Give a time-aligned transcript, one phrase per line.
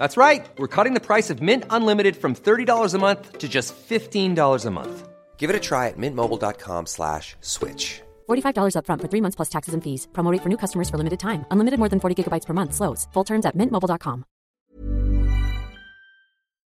[0.00, 0.48] That's right.
[0.56, 4.70] We're cutting the price of Mint Unlimited from $30 a month to just $15 a
[4.70, 5.08] month.
[5.36, 8.00] Give it a try at mintmobile.com slash switch.
[8.30, 10.08] $45 upfront for three months plus taxes and fees.
[10.12, 11.44] Promo rate for new customers for limited time.
[11.50, 12.72] Unlimited more than 40 gigabytes per month.
[12.72, 13.08] Slows.
[13.12, 14.24] Full terms at mintmobile.com.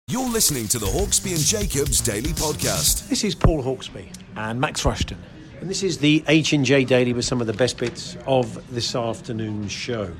[0.08, 3.08] You're listening to the Hawksbee and Jacobs Daily Podcast.
[3.08, 4.06] This is Paul Hawksbee
[4.36, 5.18] and Max Rushton.
[5.60, 9.72] And this is the H&J Daily with some of the best bits of this afternoon's
[9.72, 10.12] show.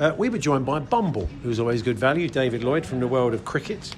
[0.00, 3.32] Uh, we were joined by Bumble, who's always good value, David Lloyd from the world
[3.32, 3.94] of cricket.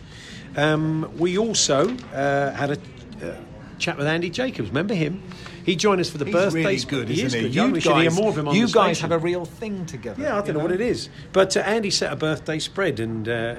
[0.55, 2.79] Um, we also uh, had a
[3.25, 3.37] uh,
[3.79, 4.69] chat with Andy Jacobs.
[4.69, 5.23] Remember him?
[5.67, 6.65] He joined us for the He's birthday.
[6.65, 7.61] really good, he isn't is he?
[7.61, 7.73] good.
[7.73, 9.11] we should hear more of him on you guys station.
[9.11, 10.23] have a real thing together.
[10.23, 11.09] Yeah, I don't you know, what it is.
[11.33, 13.57] But uh, Andy set a birthday spread, and uh,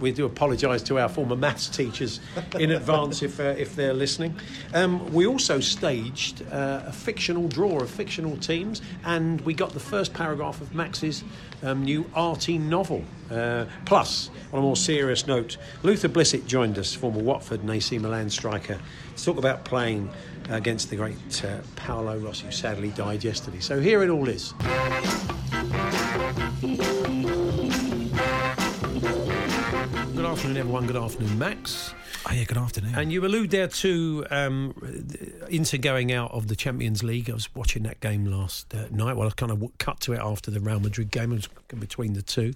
[0.00, 2.20] we do apologise to our former maths teachers
[2.58, 4.34] in advance if, uh, if they're listening.
[4.72, 9.80] Um, we also staged uh, a fictional draw of fictional teams, and we got the
[9.80, 11.24] first paragraph of Max's
[11.62, 13.04] um, new arty novel.
[13.30, 17.98] Uh, plus, on a more serious note, Luther Blissett joined us, former Watford and AC
[17.98, 18.78] Milan striker,
[19.16, 20.08] to talk about playing
[20.50, 23.60] against the great uh, Paolo Rossi, who sadly died yesterday.
[23.60, 24.52] So here it all is.
[30.14, 30.86] Good afternoon, everyone.
[30.86, 31.94] Good afternoon, Max.
[32.26, 32.94] Oh, yeah, good afternoon.
[32.96, 34.74] And you allude there to um,
[35.50, 37.28] Inter going out of the Champions League.
[37.28, 39.16] I was watching that game last uh, night.
[39.16, 41.32] Well, I kind of cut to it after the Real Madrid game.
[41.32, 42.54] It was between the two.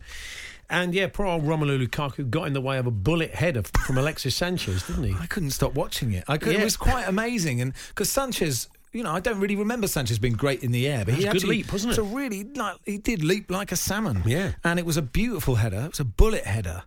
[0.70, 3.96] And yeah, poor old Romelu Lukaku got in the way of a bullet header from
[3.96, 5.14] Alexis Sanchez, didn't he?
[5.18, 6.24] I couldn't stop watching it.
[6.28, 6.60] I could, Yeah.
[6.60, 8.68] It was quite amazing, and because Sanchez.
[8.90, 11.24] You know, I don't really remember Sanchez being great in the air, but It was
[11.24, 13.76] he a good actually, leap, wasn't it's a really like he did leap like a
[13.76, 14.22] salmon.
[14.24, 14.52] Yeah.
[14.64, 15.82] and it was a beautiful header.
[15.84, 16.84] It was a bullet header,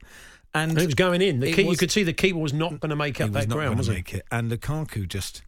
[0.54, 1.42] and And it was going in.
[1.42, 3.50] The It key, you could see the keeper was not going to make up that
[3.50, 4.26] ground, was make it.
[4.32, 5.44] And Lukaku just.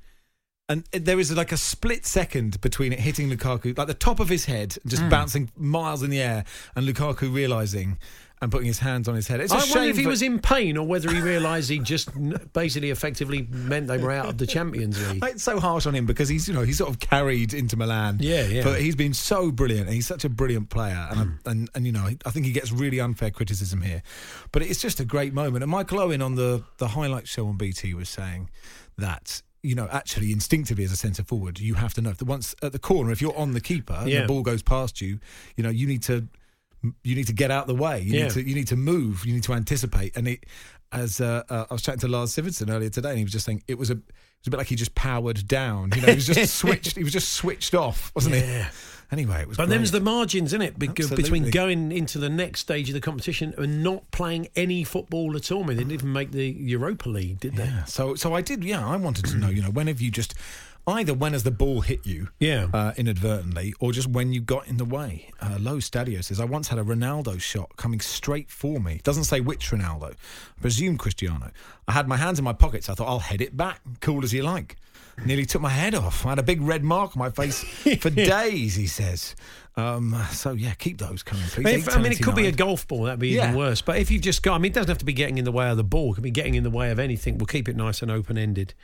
[0.70, 4.30] And there is like a split second between it hitting Lukaku, like the top of
[4.30, 5.10] his head, just mm.
[5.10, 6.46] bouncing miles in the air,
[6.76, 7.98] and Lukaku realizing
[8.44, 9.40] and putting his hands on his head.
[9.42, 11.80] It's a I shame wonder if he was in pain or whether he realised he
[11.80, 12.09] just
[12.54, 15.24] basically effectively meant they were out of the Champions League.
[15.34, 18.18] It's so harsh on him because he's you know he's sort of carried into Milan.
[18.20, 18.64] Yeah, yeah.
[18.64, 19.88] But he's been so brilliant.
[19.88, 22.52] and He's such a brilliant player, and I, and and you know I think he
[22.52, 24.04] gets really unfair criticism here.
[24.52, 25.64] But it's just a great moment.
[25.64, 28.50] And Michael Owen on the the highlight show on BT was saying
[28.98, 29.42] that.
[29.66, 32.74] You know, actually, instinctively as a centre forward, you have to know that once at
[32.74, 35.20] the corner, if you're on the keeper and the ball goes past you,
[35.56, 36.28] you know, you need to
[37.04, 38.02] you need to get out the way.
[38.02, 38.24] You Yeah.
[38.26, 39.26] need to you need to move.
[39.26, 40.16] You need to anticipate.
[40.18, 40.46] And it,
[40.92, 43.46] as uh, uh, I was chatting to Lars Sivertsen earlier today, and he was just
[43.46, 44.00] saying it was a it
[44.46, 45.92] was a bit like he just powered down.
[45.96, 46.98] You know, he was just switched.
[46.98, 48.46] He was just switched off, wasn't it?
[48.46, 48.64] Yeah.
[48.66, 48.70] he?
[49.12, 49.58] Anyway, it was.
[49.58, 49.78] But great.
[49.78, 50.80] them's the margins, isn't it?
[50.80, 55.52] Between going into the next stage of the competition and not playing any football at
[55.52, 55.64] all.
[55.64, 57.66] I mean, they didn't even make the Europa League, did they?
[57.66, 57.84] Yeah.
[57.84, 58.64] So so I did.
[58.64, 59.50] Yeah, I wanted to know.
[59.50, 60.34] You know, when have you just
[60.88, 62.68] either when has the ball hit you, Yeah.
[62.74, 65.30] uh, inadvertently, or just when you got in the way?
[65.42, 69.00] Uh, Low Stadio says I once had a Ronaldo shot coming straight for me.
[69.04, 70.12] Doesn't say which Ronaldo.
[70.58, 71.52] I presume Cristiano.
[71.88, 72.90] I had my hands in my pockets.
[72.90, 73.80] I thought I'll head it back.
[74.02, 74.76] Cool as you like.
[75.26, 76.26] Nearly took my head off.
[76.26, 77.64] I had a big red mark on my face
[78.02, 78.76] for days.
[78.76, 79.36] He says.
[79.76, 81.88] Um, so yeah, keep those coming, please.
[81.88, 83.04] If- I mean, it could be a golf ball.
[83.04, 83.46] That'd be Yeah.
[83.46, 83.82] even worse.
[83.82, 85.52] But if you've just got, I mean, it doesn't have to be getting in the
[85.52, 86.12] way of the ball.
[86.12, 87.38] It could be getting in the way of anything.
[87.40, 88.76] We'll keep it nice and open ended.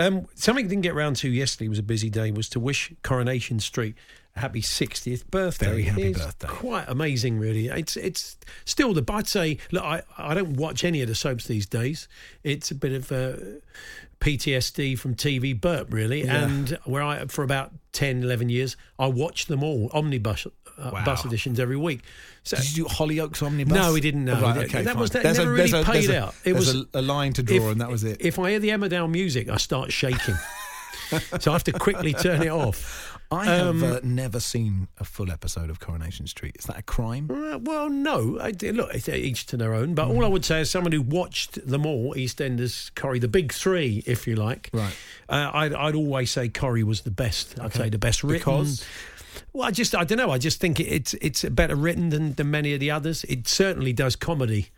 [0.00, 2.30] Um, something I didn't get round to yesterday was a busy day.
[2.30, 3.94] Was to wish Coronation Street
[4.36, 5.66] happy 60th birthday.
[5.66, 6.46] Very happy It's birthday.
[6.48, 7.66] Quite amazing, really.
[7.68, 9.04] It's it's still the.
[9.12, 12.08] I'd say, look, I I don't watch any of the soaps these days.
[12.44, 13.10] It's a bit of.
[13.12, 13.36] Uh,
[14.20, 16.22] PTSD from TV burp, really.
[16.26, 20.44] And where I, for about 10, 11 years, I watched them all, omnibus
[20.76, 21.04] uh, Wow.
[21.04, 22.00] bus editions every week.
[22.42, 23.72] So, Did you do Hollyoaks Omnibus?
[23.74, 24.34] No, we didn't, no.
[24.36, 25.00] Oh, right, okay, that fine.
[25.00, 26.34] was- that There's never a, really a, paid a- out.
[26.44, 28.16] It was- a, a line to draw, if, and that was it.
[28.20, 30.34] If I hear the Emmerdale music, I start shaking.
[31.38, 33.17] so I have to quickly turn it off.
[33.30, 36.56] I have Um, uh, never seen a full episode of Coronation Street.
[36.58, 37.30] Is that a crime?
[37.30, 38.38] Uh, well, no.
[38.40, 39.94] I, look, it's each to their own.
[39.94, 43.52] But all I would say is someone who watched them all, EastEnders, Corrie, the big
[43.52, 44.70] three, if you like.
[44.72, 44.96] Right.
[45.28, 47.58] Uh, I'd, I'd always say Corrie was the best.
[47.60, 47.78] I'd Okay.
[47.80, 48.38] say the best written.
[48.38, 48.84] Because?
[49.52, 50.30] Well, I just, I don't know.
[50.30, 53.24] I just think it, it's it's better written than, than many of the others.
[53.24, 54.68] It certainly does comedy.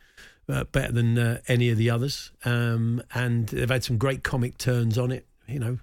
[0.49, 4.58] Uh, better than uh, any of the others, um, and they've had some great comic
[4.58, 5.25] turns on it.
[5.47, 5.79] You know,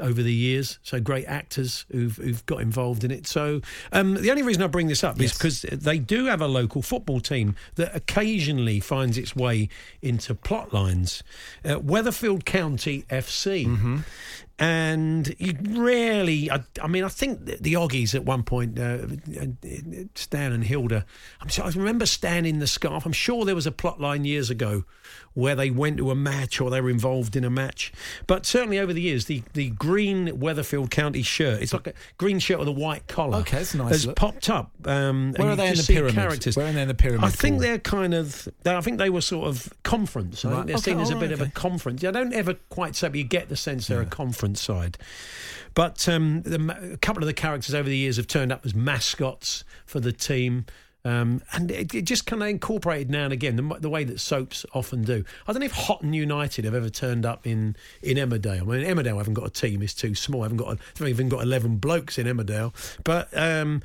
[0.00, 0.78] over the years.
[0.82, 3.26] So great actors who've who've got involved in it.
[3.26, 3.60] So
[3.92, 6.82] um, the only reason I bring this up is because they do have a local
[6.82, 9.68] football team that occasionally finds its way
[10.02, 11.22] into plot lines.
[11.64, 13.66] Uh, Weatherfield County FC.
[13.66, 13.98] Mm-hmm.
[14.58, 19.06] And you rarely, I, I mean, I think the, the Oggies at one point, uh,
[20.14, 21.04] Stan and Hilda,
[21.42, 23.04] I remember Stan in the scarf.
[23.04, 24.84] I'm sure there was a plot line years ago
[25.36, 27.92] where they went to a match or they were involved in a match.
[28.26, 32.38] But certainly over the years, the, the green Weatherfield County shirt, it's like a green
[32.38, 33.38] shirt with a white collar.
[33.40, 34.16] Okay, it's a nice Has look.
[34.16, 34.70] popped up.
[34.86, 36.14] Um, Where are they in the pyramid?
[36.14, 36.56] Characters.
[36.56, 37.60] Where are they in the pyramid I think for?
[37.62, 40.42] they're kind of, they- I think they were sort of conference.
[40.44, 42.02] I think they're Okay, seen as a all bit right, of a conference.
[42.02, 44.96] I don't ever quite say, but you get the sense they're a conference side.
[45.74, 48.74] But um, the, a couple of the characters over the years have turned up as
[48.74, 50.64] mascots for the team.
[51.06, 54.18] Um, and it, it just kind of incorporated now and again the, the way that
[54.18, 55.24] soaps often do.
[55.46, 58.62] I don't know if Hotten United have ever turned up in, in Emmerdale.
[58.62, 60.42] I mean, Emmerdale haven't got a team; it's too small.
[60.42, 62.74] I haven't got, a, they've even got eleven blokes in Emmerdale.
[63.04, 63.82] But um,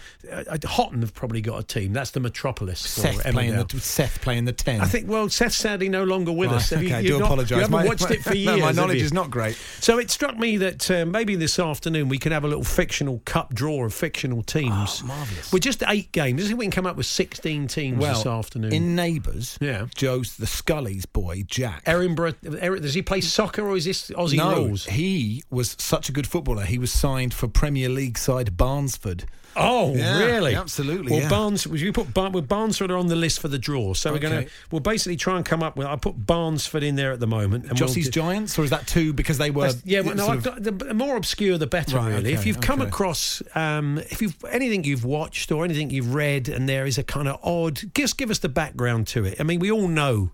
[0.65, 1.94] Hotten have probably got a team.
[1.94, 4.81] That's the Metropolis for Seth playing the Seth playing the ten.
[4.81, 5.07] I think.
[5.07, 6.71] Well, Seth's sadly no longer with us.
[6.71, 7.51] Have okay, I you've do apologise.
[7.51, 8.62] You haven't My- watched it for no, years.
[8.62, 9.56] my knowledge is not great.
[9.79, 13.21] So it struck me that uh, maybe this afternoon we could have a little fictional
[13.25, 15.01] cup draw of fictional teams.
[15.03, 15.53] Oh, marvellous.
[15.53, 16.44] With just eight games.
[16.44, 18.73] I think we can come up with sixteen teams well, this afternoon.
[18.73, 19.85] in Neighbours, Yeah.
[19.95, 21.83] Joe's the Scully's boy Jack.
[21.85, 24.85] Edinburgh, does he play soccer or is this Aussie no, rules?
[24.85, 26.63] he was such a good footballer.
[26.63, 29.25] He was signed for Premier League side Barnesford.
[29.56, 30.56] Oh, Yeah, really?
[30.56, 31.30] absolutely, Well, yeah.
[31.30, 34.19] Barnes, we put Bar- well, Barnesford are on the list for the draw, so we're
[34.19, 35.88] going to we'll basically try and come up with.
[35.88, 37.65] I put Barnesford in there at the moment.
[37.69, 39.71] And we'll Jossie's Giants, or is that two because they were?
[39.83, 41.98] Yeah, well, no, I've got, the, the more obscure the better.
[41.98, 46.13] Right, really, if you've come across, um, if you've anything you've watched or anything you've
[46.13, 49.39] read, and there is a kind of odd, just give us the background to it.
[49.39, 50.31] I mean, we all know.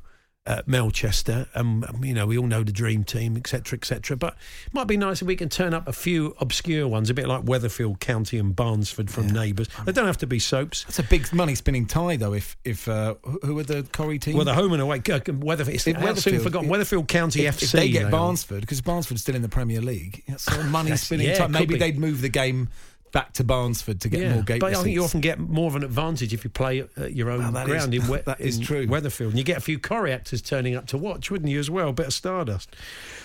[0.48, 4.16] Uh, Melchester, um, um, you know, we all know the Dream Team, etc., etc.
[4.16, 7.14] But it might be nice if we can turn up a few obscure ones, a
[7.14, 9.68] bit like Weatherfield County and Barnsford from Neighbours.
[9.86, 10.86] They don't have to be soaps.
[10.86, 12.32] That's a big money spinning tie, though.
[12.32, 14.38] If if uh, who- are the Corrie team?
[14.38, 16.70] Well, the home and away, uh, Weatherfield, it's If how Weatherfield- forgotten.
[16.70, 17.64] Weatherfield County FC.
[17.64, 18.12] if they get are.
[18.12, 21.48] Barnesford, because Barnsford's still in the Premier League, that's a money spinning yeah, tie.
[21.48, 21.80] Maybe be.
[21.80, 22.70] they'd move the game
[23.18, 25.76] back to Barnsford to get more gate but I think you often get more of
[25.76, 28.60] an advantage if you play at your own Well, ground is- in, we- that is
[28.60, 28.86] true.
[28.86, 31.68] Weatherfield, and you get a few Corrie actors turning up to watch, wouldn't you as
[31.68, 31.90] well?
[31.90, 32.76] A bit of stardust.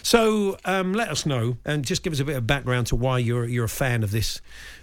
[0.03, 3.19] So um, let us know and just give us a bit of background to why
[3.19, 4.41] you're you're a fan of this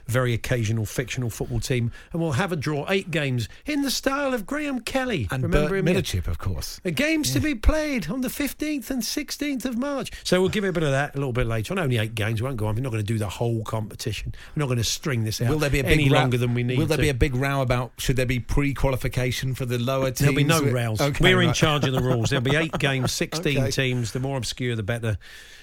[0.10, 4.34] very occasional fictional football team, and we'll have a draw eight games in the style
[4.34, 5.28] of Graham Kelly.
[5.32, 6.20] and Remember Bert yeah?
[6.28, 6.80] Of course.
[6.84, 10.12] The games to be played on the 15th and 16th of March.
[10.24, 11.80] So we'll give you a bit of that a little bit later on.
[11.80, 12.42] Only eight games.
[12.42, 12.76] We won't go on.
[12.76, 14.34] We're not going to do the whole competition.
[14.56, 16.38] We're not going to string this out Will there be a big any row- longer
[16.38, 17.02] than we need Will there to.
[17.04, 20.20] be a big row about should there be pre-qualification for the lower teams?
[20.20, 21.02] There'll be no rows.
[21.02, 22.30] Okay, We're in charge of the rules.
[22.30, 23.72] There'll be eight games, 16 Okay.
[23.72, 24.12] teams.
[24.12, 25.18] The more obscure, the better.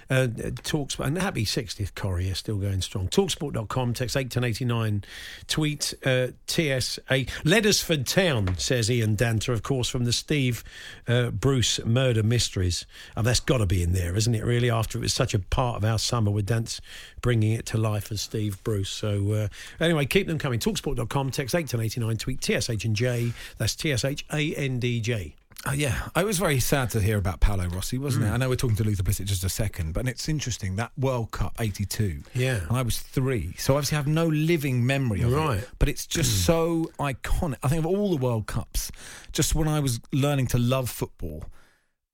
[0.08, 3.08] Uh, Talksport, and happy 60th Corrie still going strong.
[3.08, 5.04] Talksport.com, text 81089,
[5.48, 7.26] tweet uh, TSA.
[7.44, 10.62] Leddersford Town, says Ian Danter, of course, from the Steve
[11.08, 12.86] uh, Bruce murder mysteries.
[13.16, 15.38] And that's got to be in there, isn't it, really, after it was such a
[15.38, 16.80] part of our summer with Dance
[17.20, 18.90] bringing it to life as Steve Bruce.
[18.90, 19.48] So, uh,
[19.80, 20.60] anyway, keep them coming.
[20.60, 23.32] Talksport.com, text 81089, tweet TSH and J.
[23.58, 25.34] That's TSH A N D J.
[25.66, 28.28] Uh, yeah, I was very sad to hear about Paolo Rossi, wasn't Mm.
[28.28, 28.32] it?
[28.32, 31.32] I know we're talking to Luther Blissett just a second, but it's interesting that World
[31.32, 32.22] Cup '82.
[32.34, 32.60] Yeah.
[32.68, 35.58] and I was three, so obviously I have no living memory of Right.
[35.58, 35.68] it.
[35.80, 37.56] But it's just so iconic.
[37.64, 38.92] I think of all the World Cups,
[39.32, 41.44] just when I was learning to love football.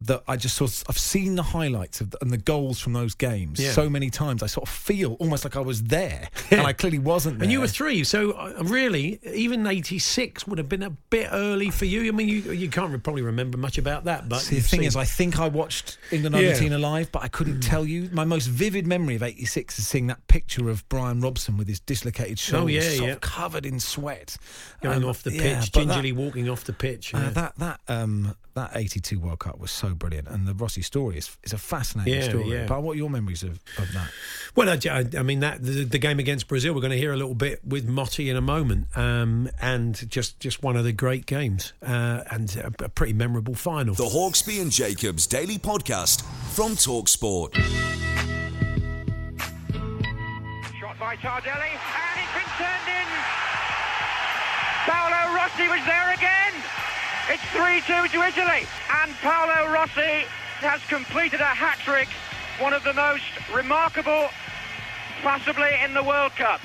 [0.07, 2.93] That I just sort of, I've seen the highlights of the, and the goals from
[2.93, 3.73] those games Yeah.
[3.73, 4.43] so many times.
[4.43, 7.39] I sort of feel almost like I was there, and I clearly wasn't.
[7.39, 7.45] There.
[7.45, 11.71] And you were three, so uh, really, even '86 would have been a bit early
[11.71, 12.09] for you.
[12.09, 14.87] I mean, you you can't probably remember much about that, but See, the thing seen-
[14.89, 16.49] is, I think I watched England Yeah.
[16.49, 18.09] Argentina live, but I couldn't tell you.
[18.13, 21.81] My most vivid memory of '86 is seeing that picture of Brian Robson with his
[21.81, 23.15] dislocated shoulder, Oh, yeah, yeah.
[23.21, 24.37] covered in sweat,
[24.83, 27.13] going Um, off the pitch, yeah, gingerly walking off the pitch.
[27.13, 27.27] That, yeah.
[27.29, 31.19] uh, that that um that '82 World Cup was so brilliant, and the Rossi story
[31.19, 32.51] is, is a fascinating Yeah, story.
[32.51, 32.67] yeah.
[32.67, 34.09] But what are your memories of, of that?
[34.55, 36.75] Well, I, I- I mean that the, the game against Brazil.
[36.75, 40.39] We're going to hear a little bit with Motty in a moment, um, and just
[40.41, 43.95] just one of the great games uh, and a, a pretty memorable final.
[43.95, 46.23] The Hawksbee and Jacobs Daily Podcast
[46.55, 47.55] from Talksport.
[50.81, 53.09] Shot by Tardelli, and it's been turned in.
[54.87, 56.53] Paolo Rossi was there again.
[57.33, 58.67] It's 3-2 to Italy,
[59.01, 60.27] and Paolo Rossi
[60.61, 62.09] has completed a hat trick,
[62.59, 63.25] one of the most
[63.55, 64.29] remarkable,
[65.23, 66.61] possibly in the World Cup.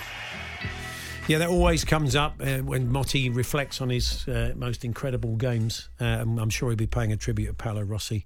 [1.29, 5.87] Yeah, that always comes up uh, when Motty reflects on his uh, most incredible games.
[6.01, 8.25] Um, I'm sure he'll be paying a tribute to Paolo Rossi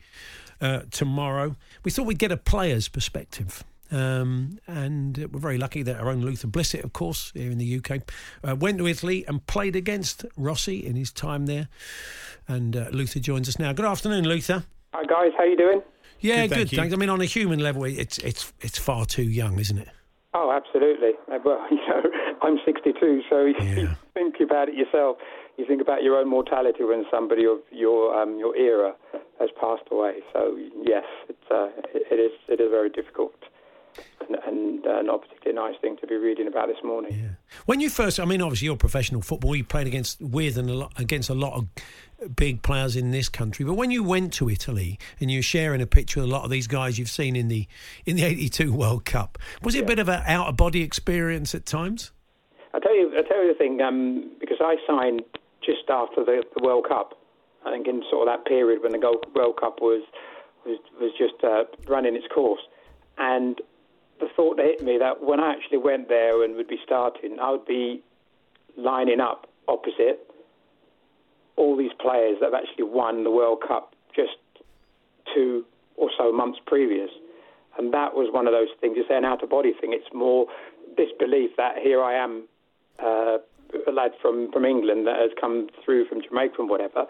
[0.60, 1.58] uh, tomorrow.
[1.84, 3.64] We thought we'd get a player's perspective.
[3.92, 7.78] Um, and we're very lucky that our own Luther Blissett, of course, here in the
[7.78, 8.02] UK,
[8.48, 11.68] uh, went to Italy and played against Rossi in his time there.
[12.48, 13.74] And uh, Luther joins us now.
[13.74, 14.64] Good afternoon, Luther.
[14.94, 15.82] Hi guys, how you doing?
[16.20, 16.56] Yeah, Good, good.
[16.58, 16.78] thank you.
[16.78, 16.94] thanks.
[16.94, 19.88] I mean, on a human level, it's it's it's far too young, isn't it?
[20.34, 21.12] Oh, absolutely.
[21.32, 22.02] Uh, Well, you know,
[22.42, 23.96] I'm 62, so you Yeah.
[24.14, 25.18] think about it yourself.
[25.58, 28.94] You think about your own mortality when somebody of your um, your era
[29.40, 30.20] has passed away.
[30.34, 33.34] So yes, it's uh, it it is it is very difficult,
[34.46, 37.14] and, uh, not particularly nice thing to be reading about this morning.
[37.14, 37.30] Yeah.
[37.66, 39.56] When you first, I mean, obviously you're professional football.
[39.56, 41.68] You played against with and a lot, against a lot of
[42.36, 43.66] big players in this country.
[43.66, 46.52] But when you went to Italy and you're sharing a picture with a lot of
[46.52, 47.68] these guys you've seen in the
[48.06, 51.56] in the '82 World Cup, was it a bit of an out of body experience
[51.56, 52.12] at times?
[52.74, 55.24] I tell you, I tell you the thing, um, because I signed
[55.64, 57.18] just after the, the World Cup.
[57.66, 59.00] I think in sort of that period when the
[59.36, 60.04] World Cup was
[60.66, 62.62] was was just uh, running its course,
[63.18, 63.62] and
[64.22, 67.38] the thought that hit me that when I actually went there and would be starting,
[67.42, 68.02] I would be
[68.78, 70.26] lining up opposite
[71.58, 74.38] all these players that have actually won the World Cup just
[75.36, 75.66] two
[75.98, 77.10] or so months previous.
[77.78, 78.96] And that was one of those things.
[78.98, 79.92] It's an out of body thing.
[79.94, 80.48] It's more
[80.98, 82.48] this belief that here I am,
[83.00, 83.38] uh,
[83.88, 87.06] a lad from, from England that has come through from Jamaica and whatever,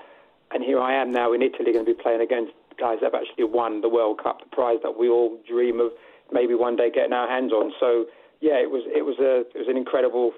[0.53, 3.21] and here I am now in Italy going to be playing against guys that have
[3.21, 5.91] actually won the World Cup, the prize that we all dream of
[6.31, 7.71] maybe one day getting our hands on.
[7.79, 8.05] So
[8.39, 10.31] yeah, it was it was a it was an incredible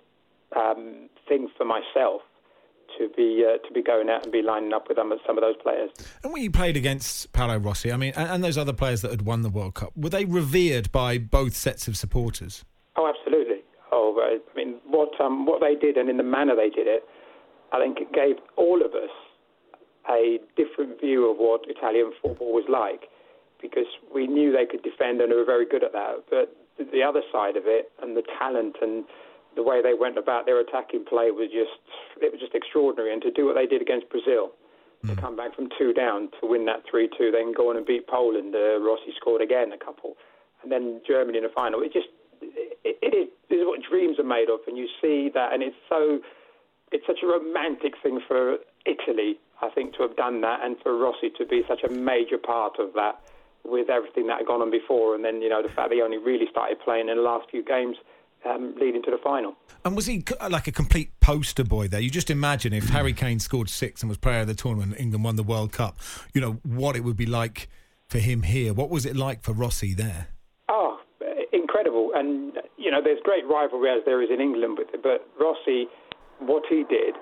[0.55, 2.21] um, thing for myself
[2.97, 5.41] to be uh, to be going out and be lining up with them, some of
[5.41, 5.89] those players.
[6.23, 9.11] And when you played against Paolo Rossi, I mean, and, and those other players that
[9.11, 12.65] had won the World Cup, were they revered by both sets of supporters?
[12.95, 13.61] Oh, absolutely.
[13.91, 17.03] Oh, I mean, what um, what they did and in the manner they did it,
[17.71, 19.09] I think it gave all of us
[20.09, 23.09] a different view of what Italian football was like,
[23.63, 26.27] because we knew they could defend and they were very good at that.
[26.29, 29.05] But the other side of it and the talent and
[29.55, 31.79] the way they went about their attacking play was just
[32.21, 33.13] it was just extraordinary.
[33.13, 34.51] And to do what they did against Brazil,
[35.07, 37.85] to come back from two down to win that three two, then go on and
[37.85, 38.55] beat Poland.
[38.55, 40.15] Uh, Rossi scored again a couple,
[40.61, 41.81] and then Germany in the final.
[41.81, 42.07] It just
[42.41, 45.61] it, it is this is what dreams are made of, and you see that, and
[45.61, 46.19] it's so
[46.91, 50.97] it's such a romantic thing for Italy, I think, to have done that, and for
[50.97, 53.19] Rossi to be such a major part of that
[53.65, 56.01] with everything that had gone on before, and then you know the fact that he
[56.01, 57.97] only really started playing in the last few games
[58.45, 59.55] um, leading to the final.
[59.85, 61.99] And was he like a complete poster boy there?
[61.99, 65.01] You just imagine if Harry Kane scored six and was player of the tournament and
[65.01, 65.97] England won the World Cup,
[66.33, 67.69] you know, what it would be like
[68.07, 68.73] for him here.
[68.73, 70.27] What was it like for Rossi there?
[70.69, 70.99] Oh,
[71.51, 72.11] incredible!
[72.15, 75.87] And you know, there's great rivalry as there is in England, but but Rossi,
[76.39, 77.15] what he did,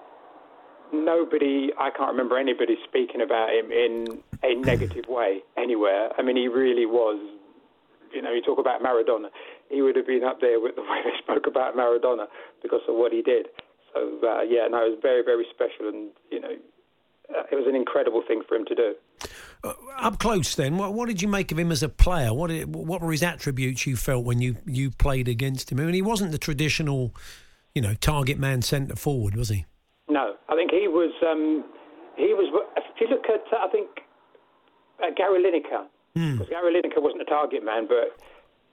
[0.93, 6.09] nobody, I can't remember anybody speaking about him in a negative way anywhere.
[6.17, 7.19] I mean, he really was.
[8.13, 9.29] You know, you talk about Maradona,
[9.69, 12.27] he would have been up there with the way they spoke about Maradona
[12.61, 13.47] because of what he did.
[13.93, 16.55] So uh, yeah, no, it was very, very special, and you know,
[17.35, 18.95] uh, it was an incredible thing for him to do.
[19.63, 22.33] Uh, up close, then, what, what did you make of him as a player?
[22.33, 25.79] What did, what were his attributes you felt when you, you played against him?
[25.79, 27.13] I mean, he wasn't the traditional,
[27.75, 29.65] you know, target man centre forward, was he?
[30.09, 31.15] No, I think he was.
[31.23, 31.63] Um,
[32.17, 32.51] he was.
[32.75, 33.87] If you look at, I think
[35.01, 38.19] uh, Gary Lineker, because Gary Lineker wasn't a target man, but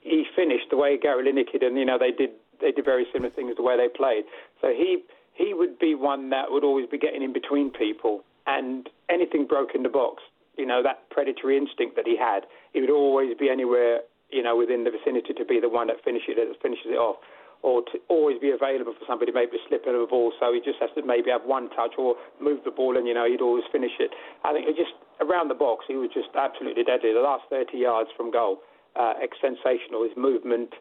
[0.01, 2.31] he finished the way Gary Lineker did, and you know they did.
[2.59, 4.25] They did very similar things the way they played.
[4.59, 8.89] So he he would be one that would always be getting in between people, and
[9.07, 10.21] anything broke in the box.
[10.57, 12.43] You know that predatory instinct that he had.
[12.73, 16.03] He would always be anywhere, you know, within the vicinity to be the one that
[16.03, 17.23] finishes it, that finishes it off
[17.61, 20.31] or to always be available for somebody maybe to slip in a ball.
[20.39, 23.13] So he just has to maybe have one touch or move the ball, and you
[23.13, 24.11] know he'd always finish it.
[24.43, 27.13] I think it just around the box he was just absolutely deadly.
[27.13, 28.59] The last 30 yards from goal,
[28.95, 30.03] uh, sensational.
[30.03, 30.73] His movement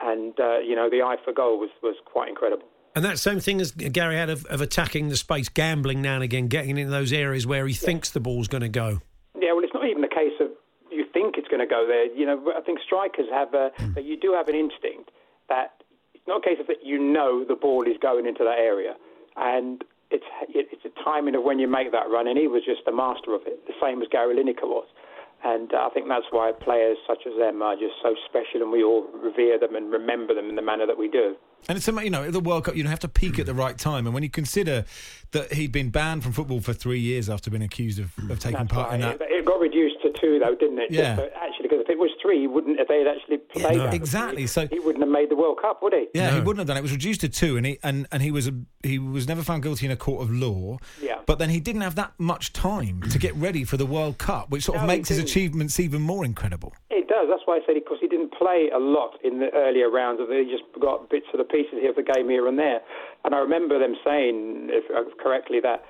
[0.00, 2.66] and uh, you know the eye for goal was was quite incredible.
[2.94, 6.22] And that same thing as Gary had of, of attacking the space, gambling now and
[6.22, 9.00] again, getting into those areas where he thinks the ball's going to go.
[9.34, 10.50] Yeah, well, it's not even a case of
[10.92, 12.06] you think it's going to go there.
[12.14, 15.10] You know, I think strikers have a, that you do have an instinct
[15.48, 15.82] that
[16.24, 18.96] it's not a case of that you know the ball is going into that area,
[19.36, 22.88] and it's it's a timing of when you make that run, and he was just
[22.88, 24.88] a master of it, the same as Gary Lineker was.
[25.44, 28.72] And uh, I think that's why players such as them are just so special, and
[28.72, 31.36] we all revere them and remember them in the manner that we do.
[31.68, 32.76] And it's you know the World Cup.
[32.76, 34.84] You don't have to peak at the right time, and when you consider
[35.34, 38.58] that he'd been banned from football for three years after being accused of, of taking
[38.58, 39.20] That's part in that.
[39.20, 40.90] It, it got reduced to two, though, didn't it?
[40.90, 41.16] Yeah.
[41.16, 42.78] Just, actually, because if it was three, he wouldn't.
[42.78, 43.84] If they had actually played no.
[43.84, 46.06] that, Exactly, He, so- he wouldn't have made the World Cup, would he?
[46.14, 46.80] Yeah, he wouldn't have done it.
[46.80, 49.42] It was reduced to two, and he and, and he was a, he was never
[49.42, 50.78] found guilty in a court of law.
[51.02, 51.18] Yeah.
[51.26, 54.50] But then he didn't have that much time to get ready for the World Cup,
[54.50, 56.72] which sort of No, he makes his achievements even more incredible.
[57.14, 57.28] It does.
[57.30, 60.20] That's why I said because he didn't play a lot in the earlier rounds.
[60.20, 60.26] It.
[60.26, 62.80] He just got bits of the pieces here of the game here and there.
[63.24, 65.84] And I remember them saying, if uh, correctly, that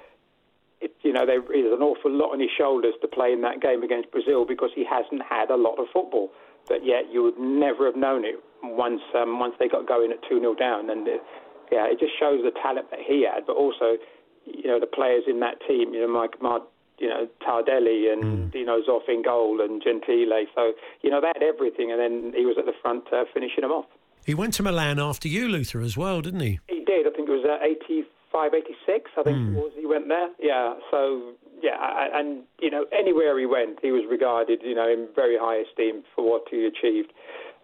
[0.80, 3.62] it, you know there is an awful lot on his shoulders to play in that
[3.62, 6.30] game against Brazil because he hasn't had a lot of football.
[6.68, 10.20] But yet you would never have known it once um, once they got going at
[10.28, 10.90] two 0 down.
[10.90, 11.24] And uh,
[11.72, 13.96] yeah, it just shows the talent that he had, but also
[14.44, 15.94] you know the players in that team.
[15.94, 20.46] You know, Mike, Mark, you know Tardelli and Dino Zoff in goal and Gentile.
[20.54, 20.72] So
[21.02, 23.72] you know they had everything, and then he was at the front uh, finishing them
[23.72, 23.86] off.
[24.24, 26.58] He went to Milan after you, Luther, as well, didn't he?
[26.68, 27.06] He did.
[27.06, 29.70] I think it was uh, 85, 86, I think it was.
[29.76, 30.30] He went there.
[30.40, 30.74] Yeah.
[30.90, 35.36] So yeah, and you know anywhere he went, he was regarded, you know, in very
[35.38, 37.12] high esteem for what he achieved.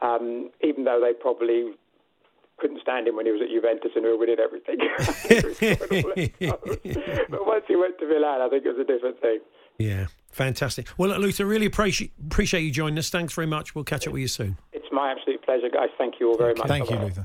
[0.03, 1.73] Um, even though they probably
[2.61, 4.79] couldn't stand him when he was at Juventus and who winning everything.
[7.31, 9.41] but once he went to Milan, I think it was a different thing.
[9.79, 10.89] Yeah, fantastic.
[10.99, 13.09] Well, Luther, really appreciate appreciate you joining us.
[13.09, 13.75] Thanks very much.
[13.75, 14.59] We'll catch up with you soon.
[14.73, 15.89] It's my absolute pleasure, guys.
[15.97, 16.69] Thank you all very much.
[16.69, 17.09] Thank you, Bye-bye.
[17.09, 17.25] Luther.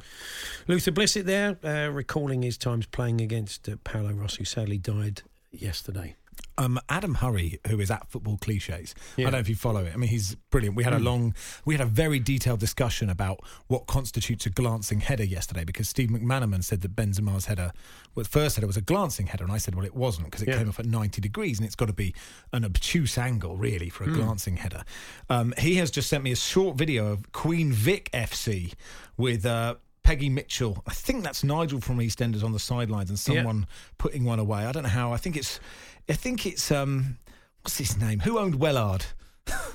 [0.67, 5.23] Luther Blissett there, uh, recalling his times playing against uh, Paolo Rossi, who sadly died
[5.51, 6.15] yesterday.
[6.57, 8.95] Um, Adam Hurrey, who is at Football Cliches.
[9.17, 9.23] Yeah.
[9.23, 9.93] I don't know if you follow it.
[9.93, 10.77] I mean, he's brilliant.
[10.77, 15.01] We had a long, we had a very detailed discussion about what constitutes a glancing
[15.01, 17.73] header yesterday because Steve McManaman said that Benzema's header,
[18.15, 20.47] well, first header was a glancing header, and I said, well, it wasn't because it
[20.47, 20.59] Yeah.
[20.59, 22.15] came off at 90 degrees and it's got to be
[22.53, 24.83] an obtuse angle, really, for a glancing header.
[25.29, 28.73] Um, he has just sent me a short video of Queen Vic FC
[29.17, 29.45] with.
[29.45, 33.41] Uh, Peggy Mitchell, I think that's Nigel from EastEnders on the sidelines, and Yeah.
[33.41, 33.65] someone
[33.97, 34.63] putting one away.
[34.67, 35.11] I don't know how.
[35.11, 35.59] I think it's,
[36.09, 37.17] I think it's um,
[37.61, 38.19] what's his name?
[38.19, 39.05] Who owned Wellard?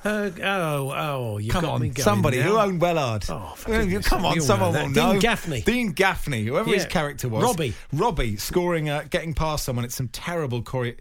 [0.04, 2.42] Uh, oh, oh, you Come on, somebody now.
[2.44, 3.28] who owned Wellard.
[3.30, 3.54] Oh,
[4.02, 5.12] come on, someone know will know.
[5.12, 5.60] Dean Gaffney.
[5.60, 7.44] Dean Gaffney, whoever his character was.
[7.44, 7.74] Robbie.
[7.92, 9.84] Robbie scoring, uh, getting past someone.
[9.84, 10.96] It's some terrible chore-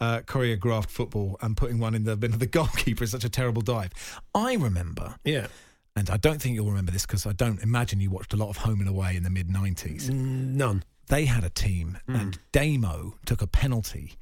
[0.00, 3.28] uh, choreographed football and putting one in the bin of the goalkeeper is such a
[3.28, 3.92] terrible dive.
[4.34, 5.46] I remember, Yeah.
[5.94, 8.48] and I don't think you'll remember this because I don't imagine you watched a lot
[8.48, 10.08] of Home and Away in the mid 90s.
[10.10, 10.82] None.
[11.08, 12.20] they had a team Mm.
[12.20, 14.16] and Damo took a penalty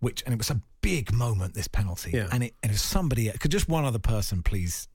[0.00, 2.28] which and it was a big moment this penalty Yeah.
[2.32, 4.88] and it and was somebody could just one other person please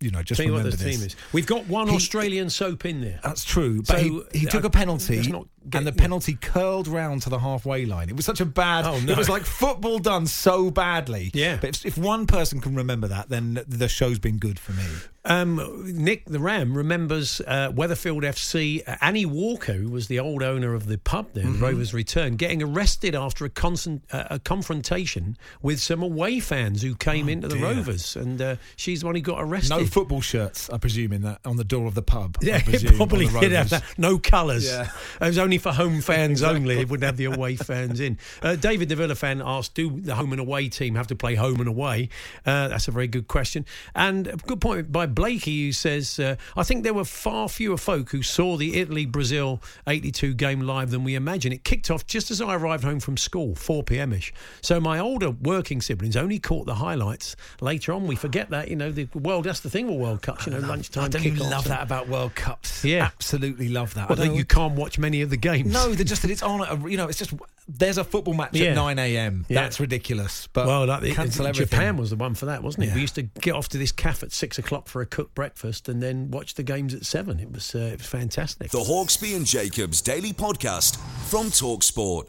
[0.00, 1.16] you know just Tell you what remember the this team is.
[1.32, 3.20] We've got one He- Australian soap in there.
[3.22, 6.34] that's true but So, he, he took uh, a penalty not get- and the penalty
[6.34, 9.12] curled round to the halfway line it was such a bad Oh, no.
[9.12, 11.58] it was like football done so badly Yeah.
[11.60, 14.84] but if, if one person can remember that then the show's been good for me
[15.24, 18.82] Um, Nick the Ram remembers uh, Weatherfield FC.
[18.84, 21.60] Uh, Annie Walker, who was the old owner of the pub there, Mm-hmm.
[21.60, 23.50] the Rovers Return, getting arrested after a,
[24.10, 27.68] uh, a confrontation with some away fans who came into the Oh, dear.
[27.76, 29.70] Rovers, and uh, she's the one who got arrested.
[29.70, 32.96] no football shirts I presume in that on the door of the pub Yeah, it
[32.96, 33.84] probably did have that.
[33.96, 34.66] No colours.
[34.66, 34.88] Yeah.
[35.20, 36.78] It was only for home fans only.
[36.80, 38.18] It wouldn't have the away fans in.
[38.42, 41.34] Uh, David the Villa fan asked, do the home and away team have to play
[41.34, 42.08] home and away?
[42.46, 43.64] Uh, that's a very good question.
[43.94, 47.76] And a good point by Blakey, who says, uh, I think there were far fewer
[47.76, 51.52] folk who saw the Italy-Brazil 82 game live than we imagine.
[51.52, 54.32] It kicked off just as I arrived home from school, 4 p.m.ish.
[54.60, 58.06] So my older working siblings only caught the highlights later on.
[58.06, 60.58] We forget that, you know, the world, that's the thing with World Cups, you know,
[60.60, 62.84] lunchtime I don't even love that about World Cups.
[62.84, 63.04] Yeah.
[63.04, 64.08] absolutely love that.
[64.08, 65.70] Well, I don't- you can't watch many of the games.
[65.72, 66.62] No, they're just that it's on.
[66.62, 67.34] At a, you know, it's just
[67.68, 68.68] there's a football match Yeah.
[68.70, 69.44] at nine a.m.
[69.48, 69.60] Yeah.
[69.62, 70.48] That's ridiculous.
[70.52, 71.68] But well, that, it- cancel it- everything.
[71.78, 72.86] Japan was the one for that, wasn't it?
[72.88, 72.94] Yeah.
[72.94, 75.88] We used to get off to this cafe at six o'clock for a cooked breakfast
[75.88, 77.38] and then watch the games at seven.
[77.40, 78.70] It was uh, it was fantastic.
[78.70, 80.96] The Hawksbee and Jacobs Daily Podcast
[81.28, 82.28] from Talksport.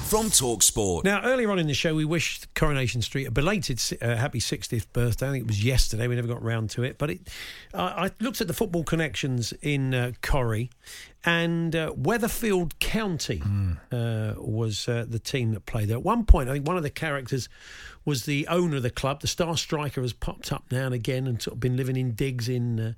[0.11, 1.05] from Talksport.
[1.05, 4.87] Now, earlier on in the show, we wished Coronation Street a belated uh, happy 60th
[4.91, 5.29] birthday.
[5.29, 6.05] I think it was yesterday.
[6.09, 6.97] We never got round to it.
[6.97, 7.29] But it,
[7.73, 10.69] uh, I looked at the football connections in uh, Corrie,
[11.23, 14.37] and uh, Weatherfield County mm.
[14.37, 15.95] was uh, the team that played there.
[15.95, 17.47] At one point, I think one of the characters
[18.03, 19.21] was the owner of the club.
[19.21, 22.11] The star striker has popped up now and again and sort of been living in
[22.15, 22.79] digs in.
[22.79, 22.93] Uh,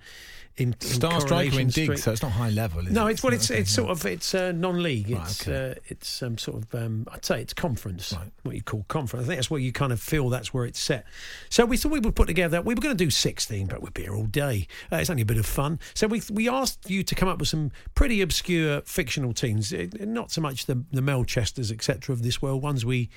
[0.55, 2.83] in, in Star striker in digs, so it's not high level.
[2.83, 3.13] no, it?
[3.13, 3.75] it's well, it's okay, it's yeah.
[3.75, 5.09] sort of it's uh, non-league.
[5.09, 5.71] Right, It's okay.
[5.71, 8.31] uh, it's um, sort of um, I'd say it's conference, Right.
[8.43, 9.25] what you call conference.
[9.25, 11.05] I think that's where you kind of feel that's where it's set.
[11.49, 12.61] So we thought we would put together.
[12.61, 14.67] We were going to do sixteen, but we'd be here all day.
[14.91, 15.79] Uh, it's only a bit of fun.
[15.93, 19.87] So we we asked you to come up with some pretty obscure fictional teams, Uh,
[19.99, 22.13] not so much the the Melchesters etc.
[22.13, 23.09] of this world, ones we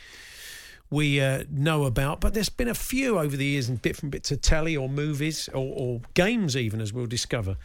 [0.88, 4.30] we uh, know about, but there's been a few over the years in different bits
[4.30, 7.56] of telly or movies or, or games, even as we'll discover.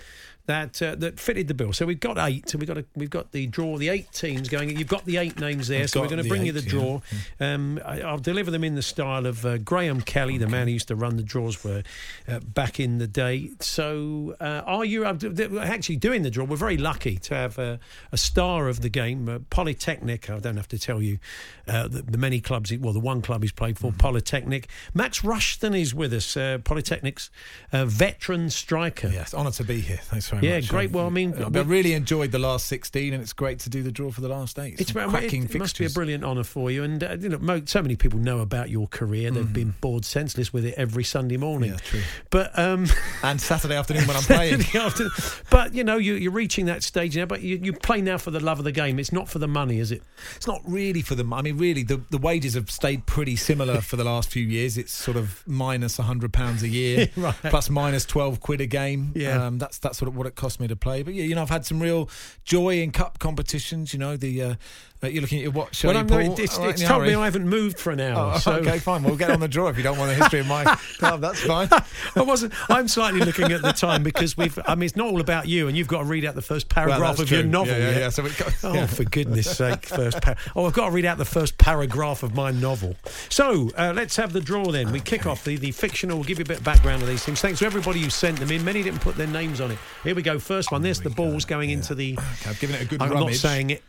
[0.48, 1.74] That uh, that fitted the bill.
[1.74, 2.50] So we've got eight.
[2.50, 4.76] So we've got a, we've got the draw, the eight teams going.
[4.76, 5.84] You've got the eight names there.
[5.84, 7.02] I've so we're going to bring you the draw.
[7.40, 10.74] Um, I, I'll deliver them in the style of uh, Graham Kelly, the man who
[10.74, 11.84] used to run the draws for
[12.28, 13.52] uh, back in the day.
[13.60, 15.16] So uh, are you uh,
[15.62, 16.46] actually doing the draw?
[16.46, 17.78] We're very lucky to have uh,
[18.12, 20.30] a star of the game, uh, Polytechnic.
[20.30, 21.20] I don't have to tell you
[21.68, 22.70] uh, the, the many clubs.
[22.70, 24.68] He, well, the one club he's played for, Polytechnic.
[24.94, 26.36] Max Rushton is with us.
[26.36, 27.30] Uh, Polytechnic's
[27.72, 29.08] uh, veteran striker.
[29.08, 30.00] Yes, honour to be here.
[30.04, 30.70] Thanks very Yeah, much.
[30.70, 30.92] great.
[30.92, 33.92] Well, I mean, I really enjoyed the last 16, and it's great to do the
[33.92, 34.80] draw for the last eight.
[34.80, 37.30] It's Some it, cracking it must be a brilliant honour for you, and uh, you
[37.30, 39.30] know, mo- so many people know about your career.
[39.32, 41.72] They've been bored senseless with it every Sunday morning.
[41.72, 41.74] Mm.
[41.74, 42.02] Yeah, true.
[42.30, 42.88] But um,
[43.24, 44.62] And Saturday afternoon when I'm playing.
[44.74, 45.12] Afternoon.
[45.50, 47.26] but you know, you, you're reaching that stage now.
[47.26, 48.98] But you, you play now for the love of the game.
[49.00, 50.02] It's not for the money, is it?
[50.36, 51.34] It's not really for them.
[51.34, 54.78] I mean, really, the, the wages have stayed pretty similar for the last few years.
[54.78, 57.34] It's sort of minus minus hundred pounds a year, Right.
[57.44, 59.14] plus minus twelve quid a game.
[59.16, 59.48] Yeah.
[59.48, 61.02] um, that's that's sort of what it cost me to play.
[61.02, 62.08] But yeah, you know, I've had some real
[62.44, 63.92] joy in cup competitions.
[63.92, 64.56] You know, the uh,
[65.04, 65.84] you're looking at your watch.
[65.84, 66.40] well, I'm no, Paul?
[66.40, 67.14] it's, right, it's told me?
[67.16, 68.34] I haven't moved for an hour.
[68.36, 69.02] Oh, so okay, fine.
[69.04, 70.64] We'll get on the draw if you don't want the history of my
[71.00, 71.22] club.
[71.22, 71.70] That's fine.
[72.16, 72.54] I wasn't.
[72.70, 74.58] I'm slightly looking at the time because we've.
[74.66, 76.70] I mean, it's not all about you, and you've got to read out the first
[76.70, 77.74] paragraph Well, of your novel.
[77.76, 78.10] Yeah, yeah, yeah.
[78.10, 81.26] So goes- Oh, for goodness sake, first par- Oh, I've got to read out the
[81.26, 82.96] first paragraph of my novel.
[83.30, 84.92] So uh, let's have the draw then.
[84.92, 86.18] We kick off the, the fictional.
[86.18, 87.42] We'll give you a bit of background of these things.
[87.42, 88.64] Thanks to everybody who sent them in.
[88.64, 89.80] Many didn't put their names on it.
[90.04, 90.38] Here we go.
[90.38, 90.82] First one.
[90.82, 92.14] There's the balls going into the.
[92.14, 93.84] Okay, I've given it a good I'm not saying it.